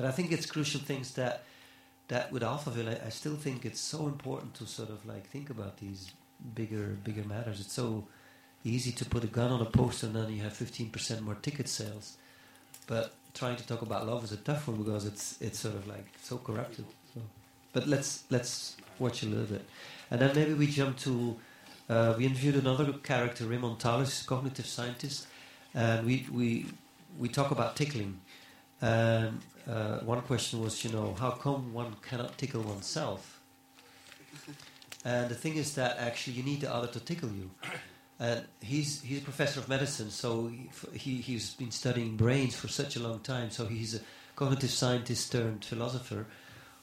[0.00, 1.44] But I think it's crucial things that
[2.08, 5.50] that with Alphaville, I, I still think it's so important to sort of like think
[5.50, 6.12] about these
[6.54, 7.60] bigger bigger matters.
[7.60, 8.06] It's so
[8.64, 11.34] easy to put a gun on a poster and then you have fifteen percent more
[11.34, 12.16] ticket sales.
[12.86, 15.86] But trying to talk about love is a tough one because it's it's sort of
[15.86, 16.86] like so corrupted.
[17.12, 17.20] So.
[17.74, 19.66] But let's let's watch a little bit,
[20.10, 21.36] and then maybe we jump to.
[21.90, 25.26] Uh, we interviewed another character, Raymond Tallis, cognitive scientist,
[25.74, 26.66] and we we
[27.18, 28.20] we talk about tickling.
[28.82, 33.40] And uh, one question was, you know, how come one cannot tickle oneself?
[35.04, 37.50] And the thing is that actually you need the other to tickle you.
[38.18, 42.68] And he's he's a professor of medicine, so he, he he's been studying brains for
[42.68, 43.50] such a long time.
[43.50, 44.00] So he's a
[44.36, 46.26] cognitive scientist turned philosopher,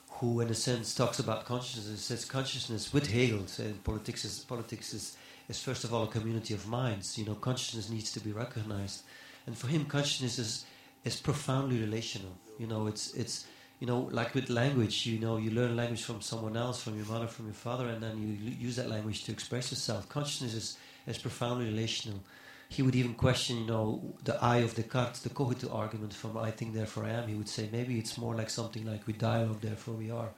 [0.10, 1.88] who, in a sense, talks about consciousness.
[1.88, 3.46] and says consciousness with Hegel.
[3.46, 5.16] Says politics is politics is,
[5.48, 7.20] is first of all a community of minds.
[7.20, 9.04] You know, consciousness needs to be recognized,
[9.46, 10.66] and for him, consciousness is
[11.04, 12.32] is profoundly relational.
[12.60, 13.46] You know, it's it's
[13.80, 15.06] you know like with language.
[15.06, 18.02] You know, you learn language from someone else, from your mother, from your father, and
[18.02, 20.10] then you use that language to express yourself.
[20.10, 22.20] Consciousness is is profoundly relational.
[22.70, 26.52] He would even question, you know, the eye of Descartes, the cogito argument from I
[26.52, 27.28] think therefore I am.
[27.28, 30.32] He would say maybe it's more like something like we dialogue therefore we are.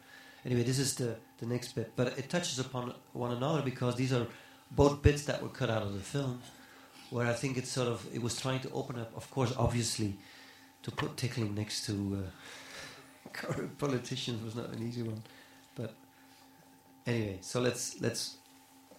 [0.46, 4.14] Anyway, this is the the next bit, but it touches upon one another because these
[4.14, 4.28] are
[4.72, 6.42] both bits that were cut out of the film,
[7.10, 10.18] where I think it's sort of it was trying to open up, of course, obviously
[10.84, 15.22] to put tickling next to uh, current politicians was not an easy one.
[15.76, 15.94] But
[17.06, 18.38] anyway, so let's let's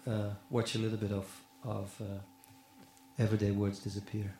[0.06, 1.26] uh, watch a little bit of
[1.64, 4.34] of uh, everyday words disappear.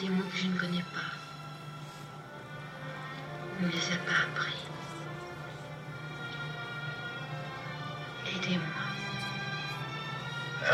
[0.00, 1.12] Des mots que je ne connais pas.
[3.60, 4.58] On ne les a pas appris.
[8.34, 8.66] Aidez-moi.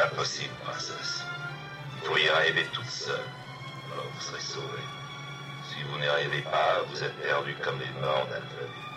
[0.04, 1.24] Impossible, princesse.
[1.90, 3.24] Vous pourriez arriver toute seule.
[3.92, 4.86] Alors vous serez sauvée.
[5.68, 8.87] Si vous n'y arrivez pas, vous êtes perdu comme les morts d'Alphaville.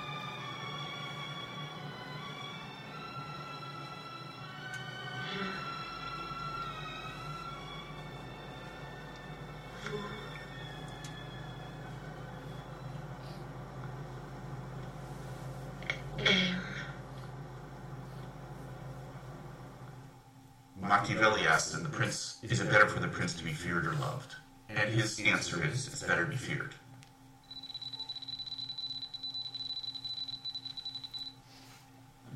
[21.21, 24.35] Asked him, the prince, is it better for the prince to be feared or loved?
[24.69, 26.73] And his answer is, it's better to be feared.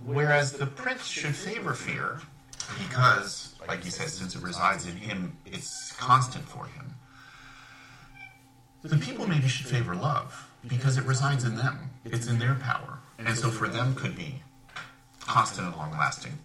[0.04, 2.22] Whereas the prince should favor fear,
[2.78, 6.94] because, like he says, since it resides in him, it's constant for him.
[8.84, 11.90] The people maybe should favor love, because it resides in them.
[12.04, 13.00] It's in their power.
[13.18, 14.44] And so for them could be
[15.22, 16.38] constant and long lasting.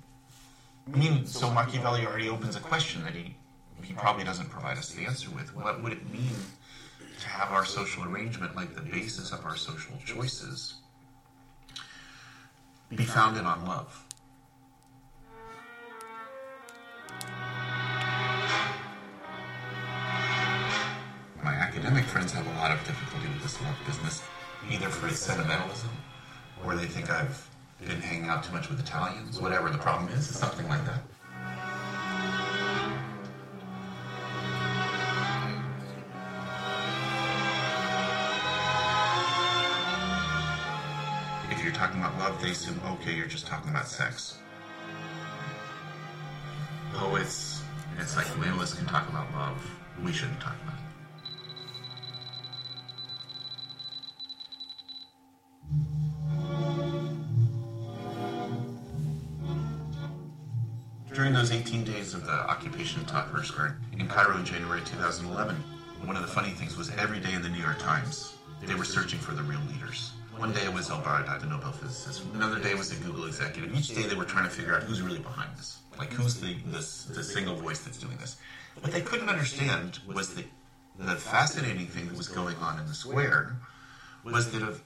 [0.86, 3.36] I mean, so Machiavelli already opens a question that he,
[3.82, 5.54] he probably doesn't provide us the answer with.
[5.54, 6.34] What would it mean
[7.20, 10.74] to have our social arrangement like the basis of our social choices
[12.94, 14.04] be founded on love?
[21.42, 24.22] My academic friends have a lot of difficulty with this love business,
[24.70, 25.90] either for its sentimentalism,
[26.64, 27.49] or they think I've
[27.86, 31.02] been hanging out too much with Italians, whatever the problem is, it's something like that.
[41.50, 44.38] If you're talking about love, they assume, okay, you're just talking about sex.
[46.94, 47.62] Poets
[47.98, 49.70] and psychoanalysts can talk about love.
[50.04, 50.79] We shouldn't talk about
[61.50, 65.56] Those 18 days of the occupation of Tahrir Square in Cairo in January 2011,
[66.04, 68.84] one of the funny things was every day in the New York Times, they were
[68.84, 70.12] searching for the real leaders.
[70.36, 72.22] One day it was El Baradei, the Nobel physicist.
[72.34, 73.76] Another day was the Google executive.
[73.76, 75.80] Each day they were trying to figure out who's really behind this.
[75.98, 76.82] Like, who's the, the
[77.24, 78.36] single voice that's doing this.
[78.80, 80.44] What they couldn't understand was the,
[81.00, 83.56] the fascinating thing that was going on in the square
[84.22, 84.76] was that a,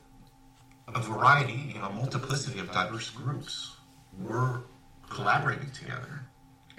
[0.95, 3.77] a variety, you know, a multiplicity of diverse groups
[4.19, 4.63] were
[5.11, 6.25] collaborating together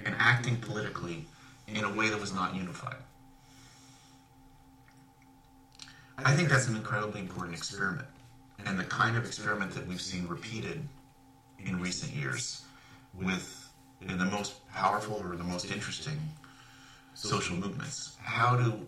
[0.04, 1.26] and acting politically
[1.68, 2.98] in a way that was not unified.
[6.18, 8.08] I think that's an incredibly important experiment,
[8.66, 10.88] and the kind of experiment that we've seen repeated
[11.60, 12.64] in recent years
[13.14, 13.70] with
[14.02, 16.20] in the most powerful or the most interesting
[17.14, 18.16] social movements.
[18.22, 18.80] How to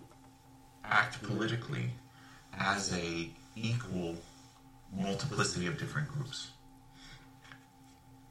[0.83, 1.91] act politically
[2.57, 4.15] as a equal
[4.95, 6.51] multiplicity of different groups.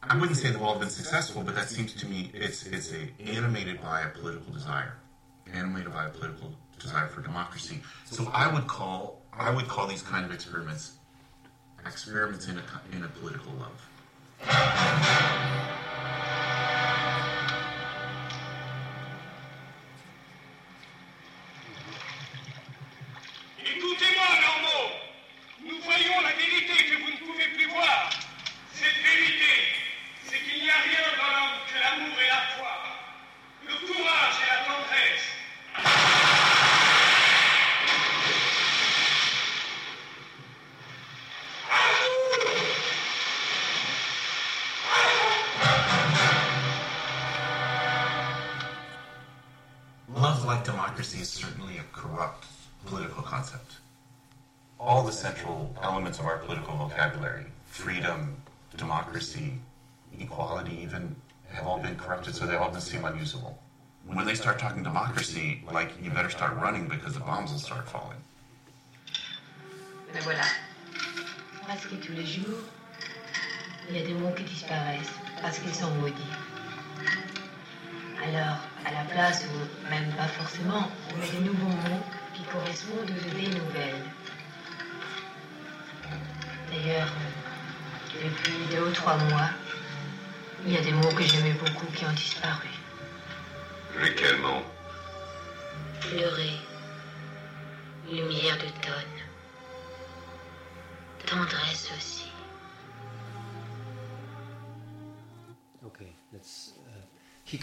[0.09, 3.11] I wouldn't say they've all been successful, but that seems to me it's it's a,
[3.21, 4.95] animated by a political desire,
[5.53, 7.81] animated by a political desire for democracy.
[8.05, 10.93] So I would call I would call these kind of experiments
[11.85, 12.63] experiments in a
[12.97, 13.83] in a political love.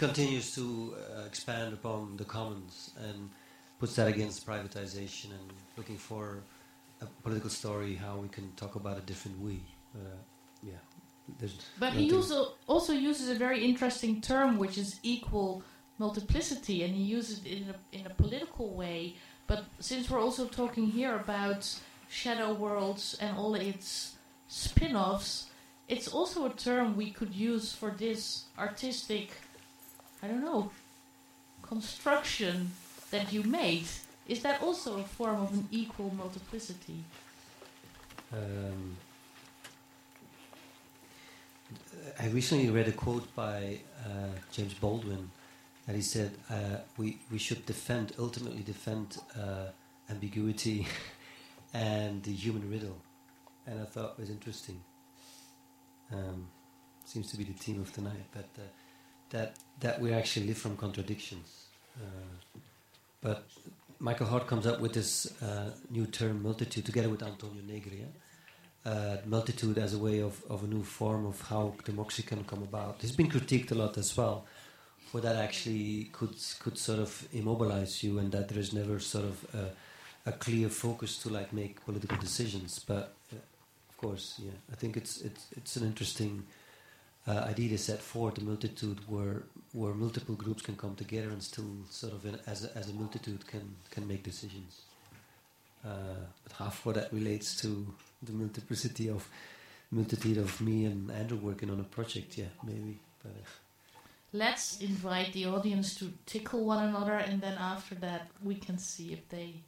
[0.08, 3.30] Continues to uh, expand upon the commons and
[3.80, 6.44] puts that against privatization and looking for
[7.02, 9.62] a political story how we can talk about a different we.
[9.96, 10.00] Uh,
[10.62, 10.74] yeah,
[11.40, 11.56] there's.
[11.80, 15.64] But he also also uses a very interesting term, which is equal
[16.00, 19.16] multiplicity, and he uses it in a in a political way.
[19.48, 21.62] But since we're also talking here about
[22.10, 24.16] shadow worlds and all its
[24.48, 25.48] spin-offs,
[25.88, 29.32] it's also a term we could use for this artistic,
[30.24, 30.72] I don't know,
[31.62, 32.72] construction
[33.12, 33.88] that you made.
[34.26, 37.04] Is that also a form of an equal multiplicity?
[38.32, 38.96] Um,
[42.18, 45.30] I recently read a quote by uh, James Baldwin
[45.86, 49.68] that he said uh, we we should defend ultimately defend uh,
[50.10, 50.88] ambiguity
[51.74, 52.96] and the human riddle,
[53.68, 54.80] and I thought it was interesting.
[56.14, 56.48] Um,
[57.04, 58.62] seems to be the theme of tonight, but uh,
[59.34, 59.50] that
[59.82, 61.48] that we actually live from contradictions.
[61.98, 62.60] Uh,
[63.22, 63.44] but
[64.00, 65.12] Michael Hardt comes up with this
[65.42, 68.06] uh, new term multitude together with Antonio Negri.
[68.86, 72.62] Uh, multitude as a way of, of a new form of how democracy can come
[72.64, 72.98] about.
[73.02, 74.46] It's been critiqued a lot as well,
[75.10, 79.24] for that actually could could sort of immobilize you, and that there is never sort
[79.24, 82.84] of a, a clear focus to like make political decisions.
[82.86, 83.38] But uh,
[83.90, 86.44] of course, yeah, I think it's it's it's an interesting
[87.28, 89.44] uh, idea to set forward the multitude where
[89.74, 92.94] where multiple groups can come together and still sort of in, as a, as a
[92.94, 94.82] multitude can can make decisions.
[95.86, 99.28] Uh, but half what that relates to the multiplicity of
[99.92, 103.00] multitude of me and Andrew working on a project, yeah, maybe.
[103.22, 103.46] But uh,
[104.36, 109.14] Let's invite the audience to tickle one another, and then after that, we can see
[109.14, 109.62] if they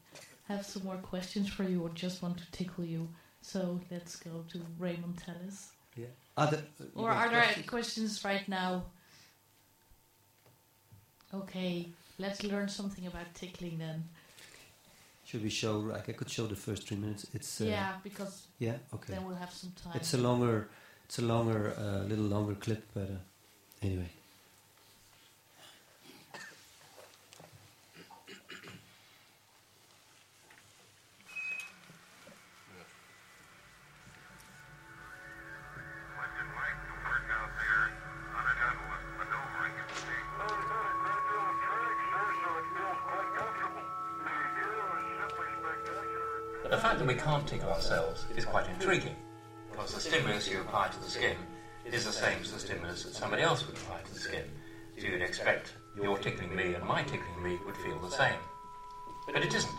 [0.47, 3.07] have some more questions for you or just want to tickle you.
[3.41, 5.74] So let's go to Raymond Tallis.
[5.95, 6.05] Yeah.
[6.37, 6.61] Other,
[6.95, 7.69] Or are there questions?
[7.69, 8.85] questions right now?
[11.33, 11.87] Okay,
[12.19, 14.03] let's learn something about tickling then.
[15.25, 15.79] Should we show?
[15.79, 17.25] Like I could show the first three minutes.
[17.33, 19.13] It's uh, yeah, because yeah, okay.
[19.13, 19.93] then we'll have some time.
[19.95, 20.69] It's a longer,
[21.05, 23.17] it's a longer, uh, little longer clip, but uh,
[23.81, 24.09] anyway.
[47.45, 49.15] That we can't ourselves is quite intriguing,
[49.71, 51.37] because the stimulus you apply to the skin
[51.85, 54.43] is the same as the stimulus that somebody else would apply to the skin.
[54.97, 58.39] So you'd expect your tickling me and my tickling me would feel the same.
[59.27, 59.75] But it isn't.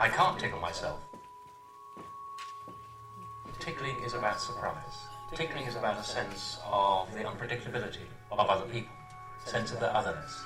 [0.00, 1.00] I can't tickle myself.
[3.60, 4.96] Tickling is about surprise.
[5.34, 8.92] Tickling is about a sense of the unpredictability of other people,
[9.44, 10.42] sense of their otherness.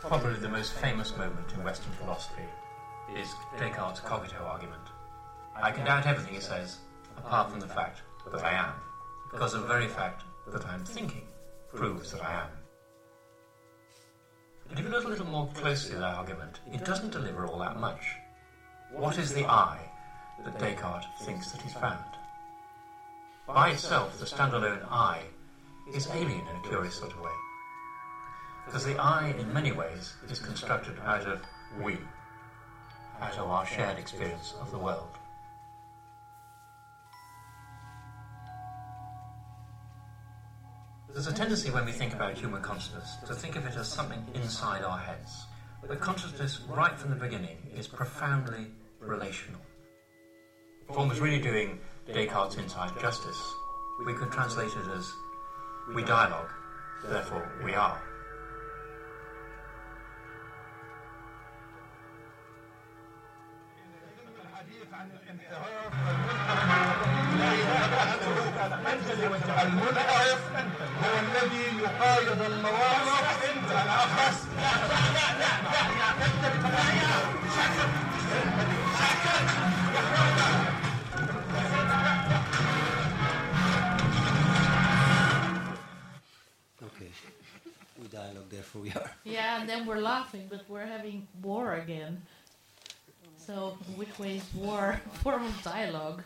[0.00, 2.42] Probably the most famous moment in Western philosophy
[3.16, 4.82] is Descartes' cogito argument.
[5.60, 6.78] I can doubt everything he says,
[7.16, 8.00] apart from the fact
[8.30, 8.74] that I am,
[9.30, 11.26] because the very fact that I'm thinking
[11.74, 12.48] proves that I am.
[14.68, 17.58] But if you look a little more closely at that argument, it doesn't deliver all
[17.58, 18.00] that much.
[18.90, 19.78] What is the I
[20.44, 22.04] that Descartes thinks that he's found?
[23.46, 25.22] By itself, the standalone I
[25.94, 27.32] is alien in a curious sort of way.
[28.64, 31.40] Because the I, in many ways, is constructed out of
[31.82, 31.98] we,
[33.22, 35.16] out of our shared experience of the world.
[41.12, 44.24] There's a tendency when we think about human consciousness to think of it as something
[44.34, 45.46] inside our heads.
[45.86, 48.66] But consciousness, right from the beginning, is profoundly
[48.98, 49.60] relational.
[50.88, 53.40] If one was really doing Descartes' inside justice,
[54.04, 55.12] we could translate it as
[55.94, 56.50] we dialogue,
[57.04, 58.00] therefore we are.
[69.63, 70.41] المنحرف
[71.03, 74.47] هو الذي يقايض المواقف الأخص
[86.83, 87.11] Okay.
[88.01, 89.11] We dialogue, therefore we are.
[89.23, 92.21] Yeah, and then we're laughing, but we're having war again.
[93.46, 95.00] So, which way is war?
[95.22, 96.22] Form of dialogue.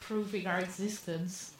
[0.00, 1.52] Proving our existence.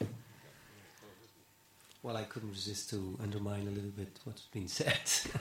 [2.03, 5.01] Well, I couldn't resist to undermine a little bit what's been said.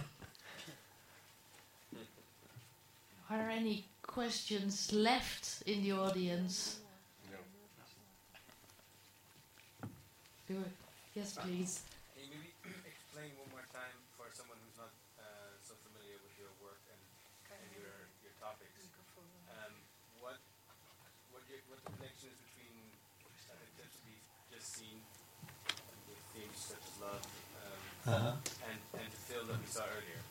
[3.31, 6.81] Are there any questions left in the audience?
[10.49, 10.73] Do it.
[11.15, 11.85] Yes, please.
[12.17, 14.89] Can you maybe explain one more time for someone who's not
[15.21, 16.97] uh, so familiar with your work and,
[17.53, 18.89] and your your topics,
[19.53, 19.77] um,
[20.25, 20.41] what
[21.37, 21.45] what,
[21.99, 22.75] your, connection is between
[23.59, 24.99] the clips we've just seen
[26.07, 27.23] with themes such as love
[27.59, 28.33] um, Uh-huh.
[28.71, 30.23] and and the film that we saw earlier.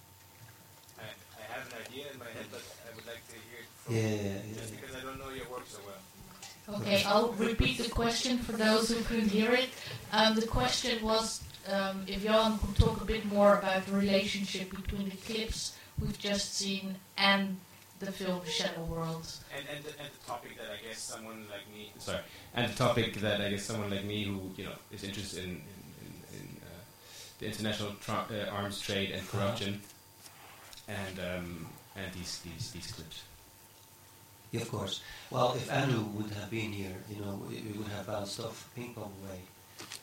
[1.00, 3.70] I, I have an idea in my head, but I would like to hear it
[3.84, 4.80] from Yeah, you, yeah, yeah, just yeah.
[4.82, 6.02] because I don't know your work so well.
[6.82, 9.70] Okay, I'll repeat the question for those who couldn't hear it.
[10.12, 11.42] Um, the question was
[11.72, 16.18] um, if Johan could talk a bit more about the relationship between the clips we've
[16.20, 17.58] just seen and
[18.00, 19.28] the film Shadow World.
[19.56, 22.20] And and the, and the topic that I guess someone like me sorry
[22.54, 25.50] and the topic that I guess someone like me who you know is interested in
[25.50, 25.62] in,
[26.34, 26.82] in, in uh,
[27.40, 29.82] the international tra- uh, arms trade and corruption,
[30.88, 33.24] and um, and these these these clips.
[34.52, 35.02] Yeah, of course.
[35.30, 38.70] Well, if Andrew would have been here, you know, we, we would have bounced off
[38.76, 39.42] ping pong way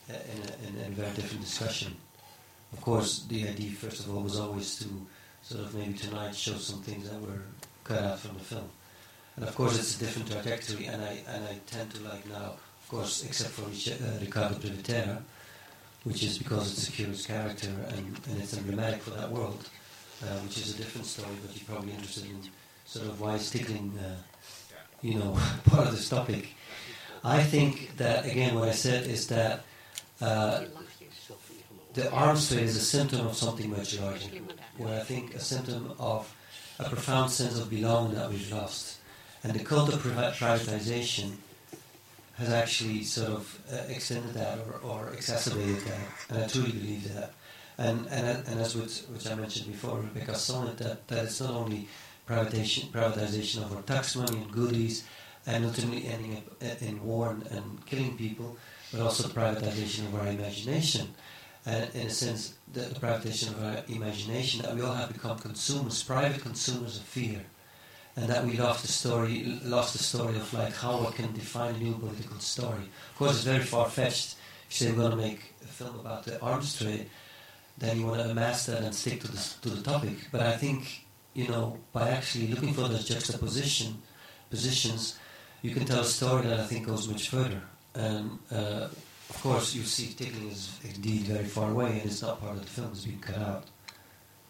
[0.09, 1.95] uh, in, a, in, in a very different discussion.
[2.71, 4.85] Of course, the idea, first of all, was always to
[5.41, 7.41] sort of maybe tonight show some things that were
[7.85, 8.69] cut out from the film.
[9.37, 12.57] And of course, it's a different trajectory, and I and I tend to like now,
[12.81, 15.21] of course, except for uh, Ricardo Privitera,
[16.03, 19.69] which is because it's a curious character and, and it's emblematic for that world,
[20.23, 22.39] uh, which is a different story, but you're probably interested in
[22.85, 24.15] sort of why it's tickling, uh,
[25.01, 26.49] you know, part of this topic.
[27.23, 29.63] I think that, again, what I said is that
[30.21, 30.65] uh,
[31.93, 34.29] the arms trade is a symptom of something much larger,
[34.77, 36.31] where I think a symptom of
[36.79, 38.97] a profound sense of belonging that we've lost.
[39.43, 41.37] And the cult of privatization
[42.35, 45.99] has actually sort of uh, extended that or, or exacerbated that,
[46.29, 47.33] and I truly believe that.
[47.77, 51.51] And and, and as with, which I mentioned before, Rebecca Solnit, that, that it's not
[51.51, 51.87] only
[52.27, 55.05] privatization, privatization of our tax money and goodies,
[55.45, 58.57] and ultimately ending up uh, in war and, and killing people,
[58.91, 61.13] but also privatization of our imagination.
[61.65, 66.03] And in a sense, the, privatization of our imagination, that we all have become consumers,
[66.03, 67.41] private consumers of fear
[68.15, 71.75] and that we lost the story, lost the story of like how we can define
[71.75, 72.83] a new political story.
[73.11, 74.35] Of course, it's very far fetched.
[74.69, 77.09] If you say we're going to make a film about the arms trade,
[77.77, 80.29] then you want to amass that and stick to the to the topic.
[80.31, 84.01] But I think you know by actually looking for those juxtaposition
[84.49, 85.19] positions,
[85.61, 87.61] you can tell a story that I think goes much further.
[87.93, 88.87] And uh,
[89.29, 92.61] of course, you see tickling is indeed very far away, and it's not part of
[92.61, 93.65] the film; it's being cut out.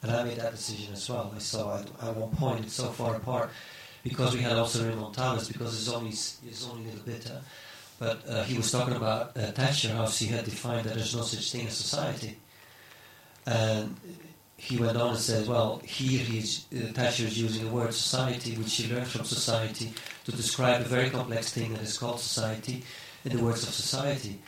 [0.02, 1.34] And I made that decision as well.
[1.36, 3.50] I saw at, at one point it's so far apart
[4.04, 7.30] because we had also Raymond Tallis because it's only it's only a little bit.
[7.30, 7.40] Uh,
[7.98, 11.22] but uh, he was talking about uh, Thatcher, how she had defined that there's no
[11.22, 12.38] such thing as society.
[13.46, 13.96] And
[14.58, 18.56] he went on and said, well, here he's, uh, Thatcher is using the word society,
[18.56, 19.94] which he learned from society,
[20.26, 22.84] to describe a very complex thing that is called society,
[23.24, 24.40] in the words of society.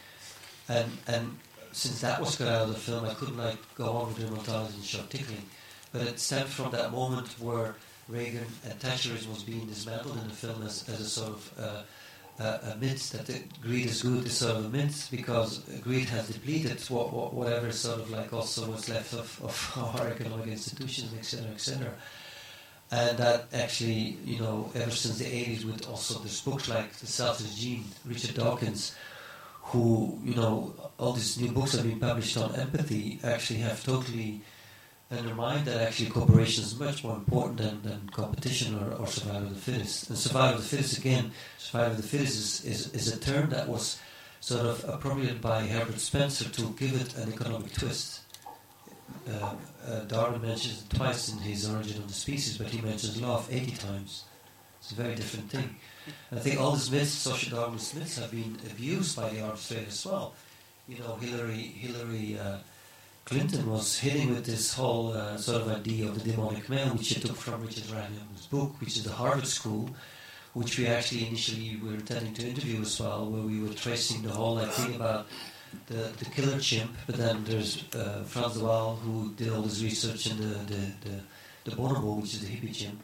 [0.70, 1.38] And, and
[1.72, 4.45] since that was cut out of the film, I couldn't like go on with Raymond
[4.45, 5.43] Tallis and show tickling.
[5.91, 7.76] But it stemmed from that moment where
[8.07, 11.82] Reagan and Thatcherism was being dismantled in the film as, as a sort of uh,
[12.39, 16.07] uh, a myth that the greed is good is sort of a myth because greed
[16.09, 20.47] has depleted what, what, whatever sort of like also what's left of, of our economic
[20.47, 21.93] institutions, etc., etc.
[22.89, 27.07] And that actually, you know, ever since the 80s, with also there's books like The
[27.07, 28.95] Selfish Gene, Richard Dawkins,
[29.68, 34.41] who, you know, all these new books have been published on empathy actually have totally
[35.11, 39.55] undermined that actually cooperation is much more important than, than competition or, or survival of
[39.55, 40.09] the fittest.
[40.09, 43.49] And survival of the fittest, again, survival of the fittest is, is, is a term
[43.49, 43.99] that was
[44.39, 48.22] sort of appropriated by Herbert Spencer to give it an economic twist.
[49.30, 49.53] Uh,
[49.86, 53.47] uh, Darwin mentions it twice in his Origin of the Species, but he mentions love
[53.51, 54.24] 80 times.
[54.80, 55.76] It's a very different thing.
[56.32, 59.88] I think all these myths, social Darwinist myths, have been abused by the arms trade
[59.88, 60.34] as well.
[60.88, 62.58] You know, Hillary, Hillary uh,
[63.26, 67.08] Clinton was hitting with this whole uh, sort of idea of the demonic male, which
[67.08, 69.89] she took from Richard Wrangham's book, which is the Harvard School,
[70.53, 74.30] which we actually initially were intending to interview as well, where we were tracing the
[74.30, 75.28] whole thing about
[75.88, 79.84] the, the killer chimp, but then there's uh, Frans de Waal, who did all this
[79.84, 83.03] research in the, the, the, the bonobo, which is the hippie chimp.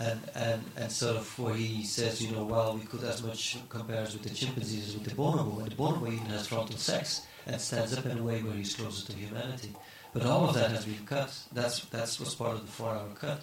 [0.00, 3.56] And, and, and sort of where he says, you know, well, we could as much
[3.68, 7.26] compare with the chimpanzees as with the bonobo, and the bonobo even has frontal sex
[7.46, 9.72] and stands up in a way where he's closer to humanity.
[10.12, 11.32] But all of that has been cut.
[11.52, 13.40] That's that's was part of the four-hour cut.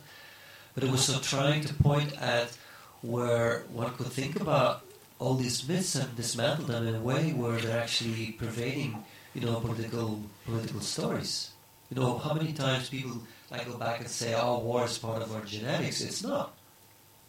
[0.74, 2.58] But it was so trying to point at
[3.02, 4.84] where one could think about
[5.20, 9.60] all these myths and dismantle them in a way where they're actually pervading, you know,
[9.60, 11.52] political political stories.
[11.92, 13.22] You know, how many times people
[13.52, 16.54] like go back and say, "Oh, war is part of our genetics." It's not.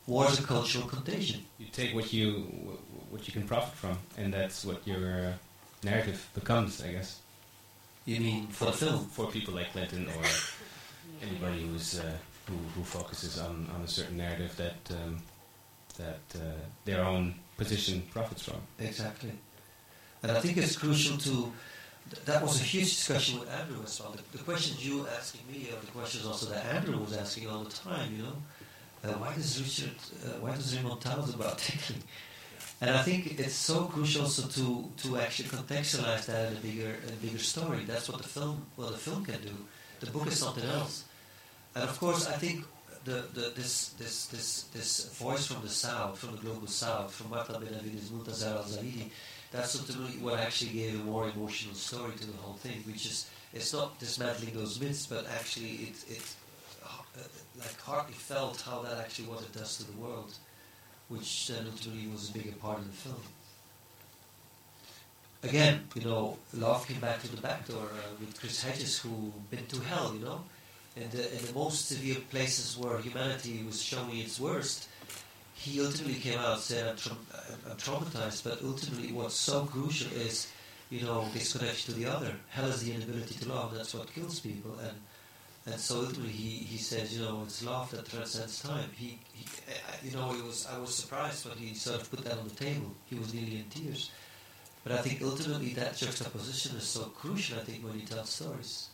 [0.07, 1.45] War is a cultural contagion.
[1.59, 2.29] You take what you
[3.11, 5.35] what you can profit from, and that's what your
[5.83, 7.19] narrative becomes, I guess.
[8.05, 9.05] You mean for the film?
[9.07, 10.25] For people like Clinton or
[11.23, 12.13] anybody who's uh,
[12.49, 15.19] who, who focuses on, on a certain narrative that um,
[15.99, 18.61] that uh, their own position profits from.
[18.79, 19.33] Exactly.
[20.23, 21.53] And I think it's crucial to.
[22.13, 24.13] Th- That was a huge discussion with Andrew as well.
[24.13, 27.49] The, the questions you were asking me are the questions also that Andrew was asking
[27.49, 28.09] all the time.
[28.17, 28.37] You know,
[29.05, 32.03] uh, why does Richard, uh, why does Raymond Tallis about tickling?
[32.81, 36.93] And I think it's so crucial also to, to actually contextualize that in a bigger
[37.07, 37.85] in a bigger story.
[37.87, 39.55] That's what the film well the film can do.
[40.01, 41.05] The book is something else.
[41.77, 42.65] And of course I think
[43.05, 44.91] the, the this this this this
[45.25, 49.11] voice from the south, from the global south, from Marta Benavides, Muntadhar al Zaidi,
[49.53, 53.31] that's ultimately what actually gave a more emotional story to the whole thing, which is
[53.53, 56.35] it's not dismantling those myths, but actually it, it
[56.85, 57.21] uh,
[57.59, 60.33] like hardly felt how that actually what it does to the world,
[61.09, 63.23] which then ultimately was a bigger part of the film.
[65.43, 69.33] Again, you know, love came back to the back door uh, with Chris Hedges, who
[69.51, 70.41] been to hell, you know,
[70.97, 74.89] in the in the most severe places where humanity was showing its worst.
[75.63, 79.65] He ultimately came out and said, I'm, tra- uh, I'm traumatized, but ultimately what's so
[79.67, 80.49] crucial is
[80.91, 82.33] you know, this connection to the other.
[82.51, 83.75] Hell is the inability to love.
[83.75, 84.77] That's what kills people.
[84.87, 84.97] And
[85.65, 88.91] and so ultimately, he, he says, you know, it's love that transcends time.
[88.97, 92.25] He, he I- you know, it was I was surprised when he sort of put
[92.25, 92.91] that on the table.
[93.09, 94.11] He was nearly in tears.
[94.83, 97.59] But I think ultimately that juxtaposition is so crucial.
[97.59, 98.89] I think when you tell stories.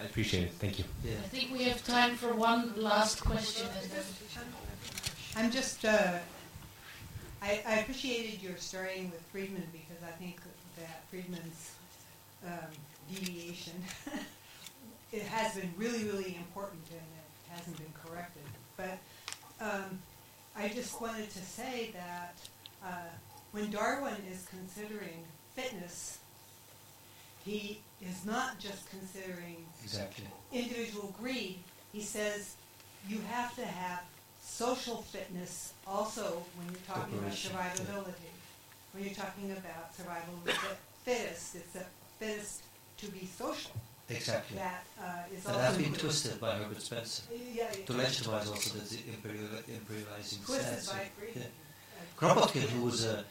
[0.00, 0.52] I appreciate it.
[0.52, 0.86] Thank you.
[1.04, 1.12] Yeah.
[1.22, 3.68] I think we have time for one last question.
[5.36, 6.18] I'm just, uh,
[7.40, 10.40] I, I appreciated your starting with Friedman because I think
[10.78, 11.72] that Friedman's
[12.46, 12.70] um,
[13.12, 13.72] deviation,
[15.12, 18.42] it has been really, really important and it hasn't been corrected.
[18.76, 18.98] But
[19.60, 19.98] um,
[20.56, 22.36] I just wanted to say that
[22.84, 23.08] uh,
[23.52, 25.24] when Darwin is considering
[25.54, 26.18] fitness,
[27.44, 30.26] he is not just considering Exactly.
[30.52, 31.58] individual greed.
[31.92, 32.54] He says
[33.08, 34.02] you have to have
[34.52, 38.30] social fitness also when you're talking about survivability.
[38.92, 41.86] When you're talking about survival of the fittest, it's a
[42.18, 42.62] fittest
[42.98, 43.72] to be social.
[44.10, 44.58] Exactly.
[44.58, 47.22] That uh, is also that's been twisted by Herbert Spencer
[47.54, 49.48] Yeah, to legitimize also the imperial,
[49.80, 50.92] imperializing Twisted stance.
[50.92, 51.44] by Friedman.
[51.44, 52.18] Yeah.
[52.20, 53.24] Kropotkin, who was a,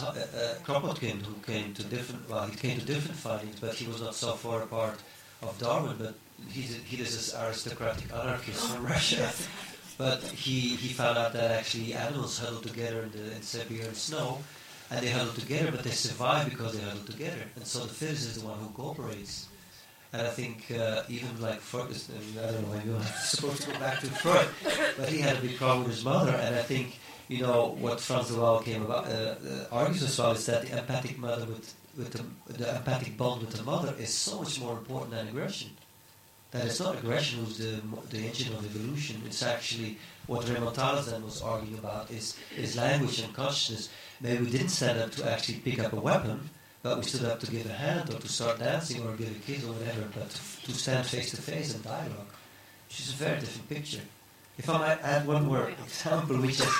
[0.00, 3.74] a, a, a Kropotkin who came to different, well, he came to different findings, but
[3.74, 4.98] he was not so far apart
[5.42, 6.14] of Darwin, but
[6.50, 9.30] he's a, he is this aristocratic anarchist from Russia.
[9.98, 14.38] But he, he found out that actually animals huddle together in the in Siberian snow,
[14.90, 17.42] and they huddle together, but they survive because they huddle together.
[17.56, 19.48] And so the fittest is the one who cooperates.
[20.12, 23.78] And I think uh, even like Freud, I don't know, maybe I'm supposed to go
[23.78, 24.48] back to Freud,
[24.96, 26.32] but he had a big problem with his mother.
[26.32, 30.30] And I think, you know, what Franz de came about, uh, uh, argues as well
[30.30, 34.14] is that the empathic mother with, with the, the empathic bond with the mother is
[34.14, 35.70] so much more important than aggression.
[36.50, 39.22] That it's not aggression who's the, the engine of evolution.
[39.26, 43.90] It's actually what Raymond then was arguing about is, is language and consciousness.
[44.20, 46.48] Maybe we didn't stand up to actually pick up a weapon,
[46.82, 49.38] but we stood up to give a hand or to start dancing or give a
[49.40, 52.32] kiss or whatever, but to, to stand face to face and dialogue,
[52.88, 54.00] which is a very different picture.
[54.56, 56.74] If I might add one more example, which is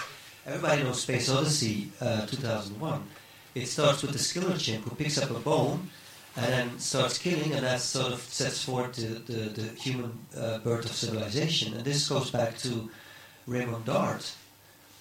[0.47, 3.03] everybody knows Space Odyssey uh, 2001.
[3.55, 5.91] It starts with the skiller chimp who picks up a bone
[6.39, 10.59] and then starts killing, and that sort of sets forth the, the, the human uh,
[10.59, 11.75] birth of civilization.
[11.75, 12.89] And this goes back to
[13.49, 14.33] Raymond Dart,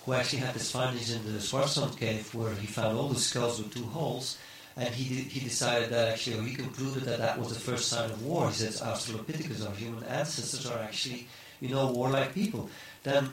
[0.03, 3.59] who actually had his findings in the Swartkrans cave, where he found all the skulls
[3.59, 4.39] with two holes,
[4.75, 8.09] and he he decided that actually, or he concluded that that was the first sign
[8.09, 8.47] of war.
[8.47, 11.27] He says Australopithecus, our human ancestors, are actually,
[11.61, 12.67] you know, warlike people.
[13.03, 13.29] Then,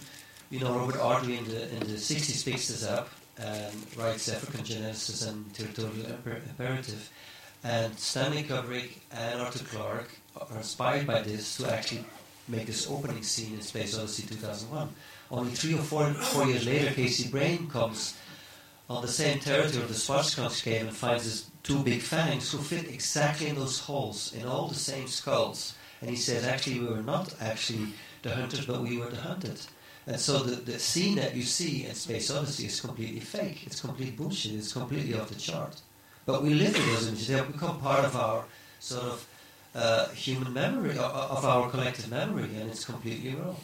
[0.51, 4.63] you know, Robert Ardrey in the in the 60s picks this up and writes African
[4.63, 7.11] Genesis and Territorial Imper- Imperative.
[7.65, 12.05] And Stanley Kubrick and Arthur Clarke are inspired by this to actually
[12.47, 14.91] make this opening scene in Space Odyssey 2001.
[15.31, 17.31] Only three or four, four years later, C.K.
[17.31, 18.19] Brain comes
[18.91, 22.59] on the same territory of the Swartkrans cave and finds these two big fangs who
[22.59, 25.75] fit exactly in those holes, in all the same skulls.
[26.03, 29.59] And he says, actually, we were not actually the hunters, but we were the hunted.
[30.07, 33.67] And so the, the scene that you see in Space Odyssey is completely fake.
[33.67, 34.53] It's complete bullshit.
[34.53, 35.81] It's completely off the chart.
[36.27, 37.29] But we live with those images.
[37.29, 38.45] They have become part of our
[38.81, 39.29] sort of
[39.75, 43.57] uh, human memory, of our collective memory, and it's completely wrong.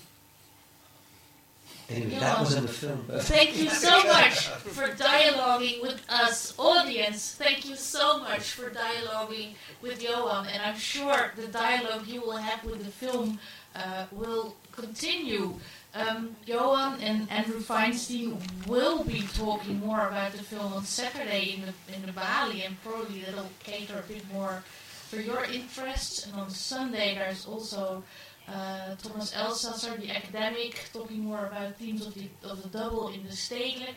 [1.89, 3.05] Anyway, that was in the film.
[3.19, 7.35] Thank you so much for dialoguing with us, audience.
[7.35, 12.37] Thank you so much for dialoguing with Johan, and I'm sure the dialogue you will
[12.37, 13.41] have with the film
[13.75, 15.55] uh, will continue.
[15.93, 18.39] Um, Johan and Andrew Feinstein
[18.69, 22.81] will be talking more about the film on Saturday in the in the Balie, and
[22.83, 24.63] probably that'll cater a bit more
[25.09, 26.27] for your interests.
[26.27, 28.05] And on Sunday, there's also
[28.49, 33.25] uh, Thomas Elsaesser, the academic, talking more about themes of the of the double in
[33.25, 33.97] the Stedelijk.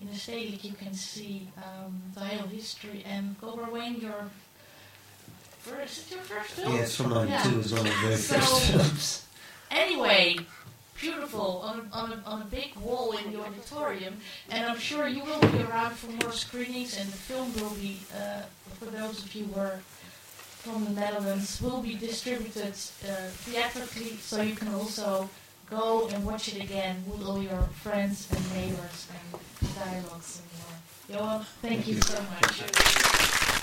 [0.00, 3.04] In the Stedelijk, you can see um, the whole history.
[3.06, 4.28] And Kobarweng, your
[5.60, 6.74] first, is it your first film?
[6.74, 9.24] Yeah, it's from 92, it's one of the very So, first films.
[9.70, 10.36] Anyway,
[11.00, 14.16] beautiful on, on, a, on a big wall in the auditorium,
[14.50, 18.00] and I'm sure you will be around for more screenings, and the film will be,
[18.14, 18.42] uh,
[18.78, 19.80] for those of you who are
[20.62, 22.72] from the Netherlands, will be distributed
[23.08, 25.28] uh, theatrically, so you can also
[25.70, 31.20] go and watch it again with all your friends and neighbors and dialogues and more.
[31.20, 32.02] Johan, thank, Thank you you.
[32.02, 33.57] so much.